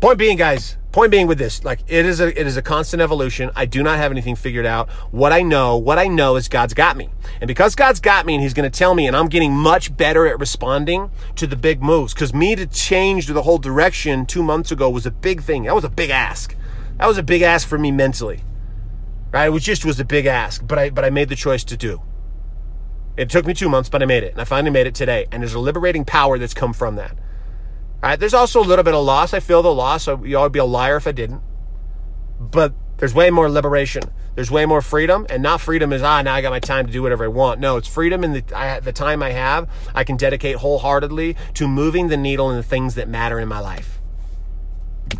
point 0.00 0.18
being, 0.18 0.36
guys, 0.36 0.76
point 0.92 1.10
being 1.10 1.26
with 1.26 1.38
this, 1.38 1.64
like 1.64 1.80
it 1.86 2.04
is 2.04 2.20
a 2.20 2.28
it 2.38 2.46
is 2.46 2.56
a 2.56 2.62
constant 2.62 3.00
evolution. 3.00 3.50
I 3.54 3.66
do 3.66 3.82
not 3.82 3.98
have 3.98 4.10
anything 4.10 4.34
figured 4.36 4.66
out. 4.66 4.90
What 5.10 5.32
I 5.32 5.42
know, 5.42 5.76
what 5.76 5.98
I 5.98 6.08
know 6.08 6.36
is 6.36 6.48
God's 6.48 6.74
got 6.74 6.96
me, 6.96 7.10
and 7.40 7.46
because 7.46 7.74
God's 7.74 8.00
got 8.00 8.26
me, 8.26 8.34
and 8.34 8.42
He's 8.42 8.54
going 8.54 8.70
to 8.70 8.76
tell 8.76 8.94
me, 8.94 9.06
and 9.06 9.16
I'm 9.16 9.28
getting 9.28 9.52
much 9.52 9.96
better 9.96 10.26
at 10.26 10.38
responding 10.38 11.10
to 11.36 11.46
the 11.46 11.56
big 11.56 11.82
moves. 11.82 12.14
Because 12.14 12.34
me 12.34 12.56
to 12.56 12.66
change 12.66 13.26
the 13.26 13.42
whole 13.42 13.58
direction 13.58 14.26
two 14.26 14.42
months 14.42 14.70
ago 14.70 14.90
was 14.90 15.06
a 15.06 15.10
big 15.10 15.42
thing. 15.42 15.64
That 15.64 15.74
was 15.74 15.84
a 15.84 15.90
big 15.90 16.10
ask. 16.10 16.56
That 16.98 17.06
was 17.06 17.18
a 17.18 17.22
big 17.22 17.42
ask 17.42 17.66
for 17.66 17.78
me 17.78 17.90
mentally, 17.90 18.42
right? 19.32 19.46
It 19.46 19.50
was 19.50 19.62
just 19.62 19.84
was 19.84 20.00
a 20.00 20.04
big 20.04 20.26
ask, 20.26 20.66
but 20.66 20.78
I 20.78 20.90
but 20.90 21.04
I 21.04 21.10
made 21.10 21.28
the 21.28 21.36
choice 21.36 21.64
to 21.64 21.76
do. 21.76 22.02
It 23.16 23.28
took 23.28 23.46
me 23.46 23.52
two 23.52 23.68
months, 23.68 23.88
but 23.88 24.02
I 24.02 24.06
made 24.06 24.22
it. 24.22 24.32
And 24.32 24.40
I 24.40 24.44
finally 24.44 24.70
made 24.70 24.86
it 24.86 24.94
today. 24.94 25.26
And 25.30 25.42
there's 25.42 25.52
a 25.52 25.58
liberating 25.58 26.04
power 26.04 26.38
that's 26.38 26.54
come 26.54 26.72
from 26.72 26.96
that. 26.96 27.16
Right. 28.02 28.18
There's 28.18 28.34
also 28.34 28.60
a 28.60 28.64
little 28.64 28.82
bit 28.82 28.94
of 28.94 29.04
loss. 29.04 29.34
I 29.34 29.40
feel 29.40 29.62
the 29.62 29.72
loss. 29.72 30.04
So 30.04 30.24
you 30.24 30.38
would 30.38 30.52
be 30.52 30.58
a 30.58 30.64
liar 30.64 30.96
if 30.96 31.06
I 31.06 31.12
didn't. 31.12 31.42
But 32.38 32.74
there's 32.96 33.14
way 33.14 33.30
more 33.30 33.50
liberation. 33.50 34.04
There's 34.34 34.50
way 34.50 34.64
more 34.64 34.80
freedom. 34.80 35.26
And 35.28 35.42
not 35.42 35.60
freedom 35.60 35.92
is, 35.92 36.02
ah, 36.02 36.22
now 36.22 36.34
I 36.34 36.40
got 36.40 36.50
my 36.50 36.60
time 36.60 36.86
to 36.86 36.92
do 36.92 37.02
whatever 37.02 37.24
I 37.24 37.28
want. 37.28 37.60
No, 37.60 37.76
it's 37.76 37.88
freedom 37.88 38.24
in 38.24 38.32
the, 38.32 38.44
I, 38.56 38.80
the 38.80 38.92
time 38.92 39.22
I 39.22 39.30
have. 39.32 39.68
I 39.94 40.04
can 40.04 40.16
dedicate 40.16 40.56
wholeheartedly 40.56 41.36
to 41.54 41.68
moving 41.68 42.08
the 42.08 42.16
needle 42.16 42.50
in 42.50 42.56
the 42.56 42.62
things 42.62 42.94
that 42.94 43.08
matter 43.08 43.38
in 43.38 43.48
my 43.48 43.60
life. 43.60 44.00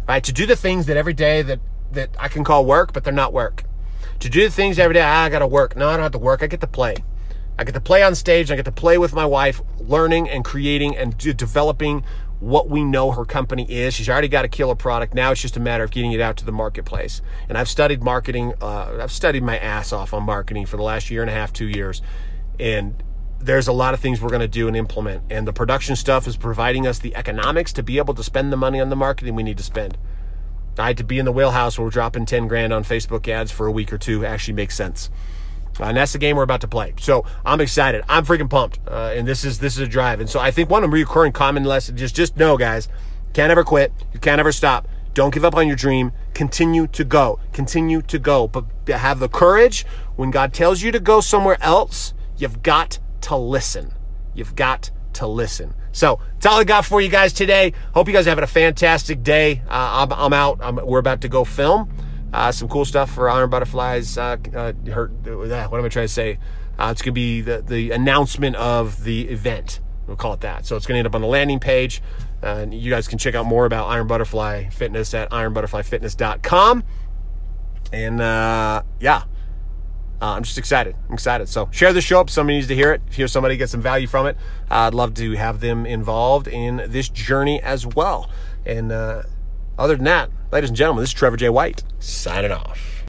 Right. 0.08 0.24
To 0.24 0.32
do 0.32 0.46
the 0.46 0.56
things 0.56 0.86
that 0.86 0.96
every 0.96 1.14
day 1.14 1.42
that, 1.42 1.60
that 1.92 2.10
I 2.18 2.28
can 2.28 2.44
call 2.44 2.64
work, 2.64 2.92
but 2.94 3.04
they're 3.04 3.12
not 3.12 3.32
work. 3.32 3.64
To 4.20 4.30
do 4.30 4.42
the 4.42 4.50
things 4.50 4.78
every 4.78 4.94
day, 4.94 5.02
ah, 5.02 5.24
I 5.24 5.28
got 5.28 5.40
to 5.40 5.46
work. 5.46 5.76
No, 5.76 5.88
I 5.88 5.94
don't 5.94 6.02
have 6.02 6.12
to 6.12 6.18
work. 6.18 6.42
I 6.42 6.46
get 6.46 6.60
to 6.60 6.66
play. 6.66 6.96
I 7.58 7.64
get 7.64 7.72
to 7.72 7.80
play 7.80 8.02
on 8.02 8.14
stage. 8.14 8.50
I 8.50 8.56
get 8.56 8.64
to 8.64 8.72
play 8.72 8.96
with 8.96 9.12
my 9.12 9.26
wife, 9.26 9.60
learning 9.78 10.30
and 10.30 10.44
creating 10.44 10.96
and 10.96 11.16
developing 11.18 12.04
what 12.40 12.68
we 12.70 12.83
know 12.83 13.12
her 13.12 13.24
company 13.24 13.70
is. 13.70 13.94
She's 13.94 14.09
already 14.09 14.29
got 14.29 14.44
a 14.44 14.48
killer 14.48 14.74
product. 14.74 15.14
Now 15.14 15.31
it's 15.31 15.42
just 15.42 15.57
a 15.57 15.61
matter 15.61 15.85
of 15.85 15.90
getting 15.90 16.12
it 16.12 16.20
out 16.20 16.38
to 16.38 16.44
the 16.44 16.53
marketplace. 16.53 17.20
And 17.48 17.57
I've 17.57 17.68
studied 17.68 18.03
marketing. 18.03 18.55
Uh, 18.61 18.98
I've 19.00 19.12
studied 19.12 19.42
my 19.42 19.59
ass 19.59 19.92
off 19.92 20.14
on 20.14 20.24
marketing 20.24 20.66
for 20.66 20.76
the 20.76 20.83
last 20.83 21.11
year 21.11 21.20
and 21.20 21.31
a 21.31 21.35
half, 21.35 21.53
two 21.53 21.68
years. 21.68 22.00
And 22.59 23.03
there's 23.38 23.68
a 23.68 23.72
lot 23.72 23.94
of 23.94 24.00
things 24.00 24.20
we're 24.20 24.31
going 24.31 24.40
to 24.40 24.48
do 24.48 24.68
and 24.68 24.76
implement. 24.76 25.24
And 25.31 25.46
the 25.46 25.53
production 25.53 25.96
stuff 25.96 26.26
is 26.26 26.37
providing 26.37 26.87
us 26.87 26.98
the 26.98 27.14
economics 27.14 27.72
to 27.74 27.83
be 27.83 27.98
able 27.98 28.14
to 28.14 28.22
spend 28.22 28.53
the 28.53 28.57
money 28.57 28.81
on 28.81 28.88
the 28.88 28.96
marketing 28.96 29.35
we 29.35 29.42
need 29.42 29.59
to 29.59 29.62
spend. 29.62 29.96
I 30.79 30.88
had 30.88 30.98
to 30.98 31.05
be 31.05 31.18
in 31.18 31.26
the 31.26 31.33
wheelhouse 31.33 31.79
where 31.79 31.85
we're 31.85 31.90
dropping 31.90 32.26
10 32.26 32.48
grand 32.48 32.72
on 32.72 32.85
Facebook 32.85 33.29
ads 33.29 33.50
for 33.50 33.66
a 33.66 33.72
week 33.72 33.92
or 33.92 33.98
two 33.98 34.24
actually 34.24 34.55
makes 34.55 34.74
sense. 34.74 35.11
And 35.78 35.96
that's 35.96 36.12
the 36.12 36.18
game 36.18 36.37
we're 36.37 36.42
about 36.42 36.61
to 36.62 36.68
play. 36.68 36.94
So 36.98 37.24
I'm 37.44 37.61
excited. 37.61 38.02
I'm 38.09 38.24
freaking 38.26 38.50
pumped. 38.50 38.80
Uh, 38.87 39.12
and 39.14 39.26
this 39.26 39.44
is 39.44 39.59
this 39.61 39.74
is 39.74 39.80
a 39.80 39.87
drive. 39.87 40.20
And 40.20 40.28
so 40.28 40.40
I 40.40 40.50
think 40.50 40.68
one 40.68 40.85
of 40.85 40.90
the 40.90 40.94
recurring 40.94 41.33
common 41.33 41.64
lessons 41.64 42.02
is 42.02 42.12
just 42.12 42.37
know, 42.37 42.56
guys, 42.56 42.88
can't 43.33 43.50
ever 43.50 43.64
quit. 43.64 43.92
You 44.12 44.20
can't 44.20 44.40
ever 44.40 44.52
stop. 44.52 44.88
Don't 45.14 45.35
give 45.35 45.44
up 45.44 45.56
on 45.56 45.66
your 45.66 45.76
dream. 45.76 46.12
Continue 46.35 46.87
to 46.88 47.04
go. 47.04 47.40
Continue 47.52 48.02
to 48.02 48.18
go. 48.18 48.46
But 48.46 48.64
have 48.88 49.18
the 49.18 49.28
courage 49.28 49.85
when 50.16 50.30
God 50.30 50.52
tells 50.52 50.83
you 50.83 50.92
to 50.92 51.00
go 51.00 51.20
somewhere 51.20 51.59
else. 51.61 52.14
You've 52.37 52.62
got 52.62 52.98
to 53.22 53.37
listen. 53.37 53.94
You've 54.35 54.54
got 54.54 54.90
to 55.14 55.26
listen. 55.26 55.74
So 55.92 56.20
that's 56.35 56.46
all 56.46 56.61
I 56.61 56.64
got 56.64 56.85
for 56.85 57.00
you 57.00 57.09
guys 57.09 57.33
today. 57.33 57.72
Hope 57.94 58.06
you 58.06 58.14
guys 58.14 58.26
are 58.26 58.30
having 58.30 58.44
a 58.44 58.48
fantastic 58.48 59.22
day. 59.22 59.62
Uh, 59.68 60.06
I'm, 60.09 60.12
I'm, 60.12 60.33
out. 60.33 60.59
I'm, 60.62 60.76
we're 60.76 61.00
about 61.00 61.20
to 61.22 61.28
go 61.28 61.44
film. 61.44 61.92
Uh, 62.32 62.52
some 62.52 62.68
cool 62.68 62.84
stuff 62.84 63.12
for 63.12 63.28
Iron 63.28 63.50
Butterflies. 63.50 64.16
Uh, 64.16 64.36
uh, 64.54 64.72
her, 64.92 65.10
uh, 65.26 65.68
what 65.68 65.78
am 65.78 65.84
I 65.84 65.88
trying 65.88 66.06
to 66.06 66.12
say? 66.12 66.38
Uh, 66.78 66.90
it's 66.92 67.02
going 67.02 67.12
to 67.12 67.12
be 67.12 67.40
the, 67.40 67.62
the 67.62 67.90
announcement 67.90 68.56
of 68.56 69.04
the 69.04 69.28
event. 69.28 69.80
We'll 70.06 70.16
call 70.16 70.32
it 70.34 70.40
that. 70.40 70.66
So 70.66 70.76
it's 70.76 70.86
going 70.86 70.96
to 70.96 70.98
end 71.00 71.06
up 71.06 71.14
on 71.14 71.20
the 71.20 71.26
landing 71.26 71.60
page. 71.60 72.02
and 72.42 72.72
you 72.72 72.90
guys 72.90 73.06
can 73.08 73.18
check 73.18 73.34
out 73.34 73.46
more 73.46 73.66
about 73.66 73.88
Iron 73.88 74.06
Butterfly 74.06 74.70
Fitness 74.70 75.12
at 75.14 75.30
ironbutterflyfitness.com. 75.30 76.84
And 77.92 78.20
uh, 78.20 78.82
yeah, 79.00 79.24
I'm 80.20 80.42
just 80.42 80.58
excited. 80.58 80.94
I'm 81.08 81.14
excited. 81.14 81.48
So 81.48 81.68
share 81.72 81.92
the 81.92 82.00
show 82.00 82.20
up. 82.20 82.30
Somebody 82.30 82.58
needs 82.58 82.68
to 82.68 82.74
hear 82.74 82.92
it. 82.92 83.02
If 83.08 83.14
you 83.14 83.22
hear 83.22 83.28
somebody 83.28 83.56
get 83.56 83.70
some 83.70 83.80
value 83.80 84.06
from 84.06 84.26
it, 84.26 84.36
I'd 84.70 84.94
love 84.94 85.14
to 85.14 85.32
have 85.32 85.60
them 85.60 85.86
involved 85.86 86.46
in 86.46 86.82
this 86.88 87.08
journey 87.08 87.60
as 87.60 87.86
well. 87.86 88.30
And 88.64 88.92
other 89.80 89.96
than 89.96 90.04
that, 90.04 90.30
ladies 90.52 90.68
and 90.68 90.76
gentlemen, 90.76 91.02
this 91.02 91.08
is 91.10 91.14
Trevor 91.14 91.38
J. 91.38 91.48
White 91.48 91.82
signing 91.98 92.52
off. 92.52 92.89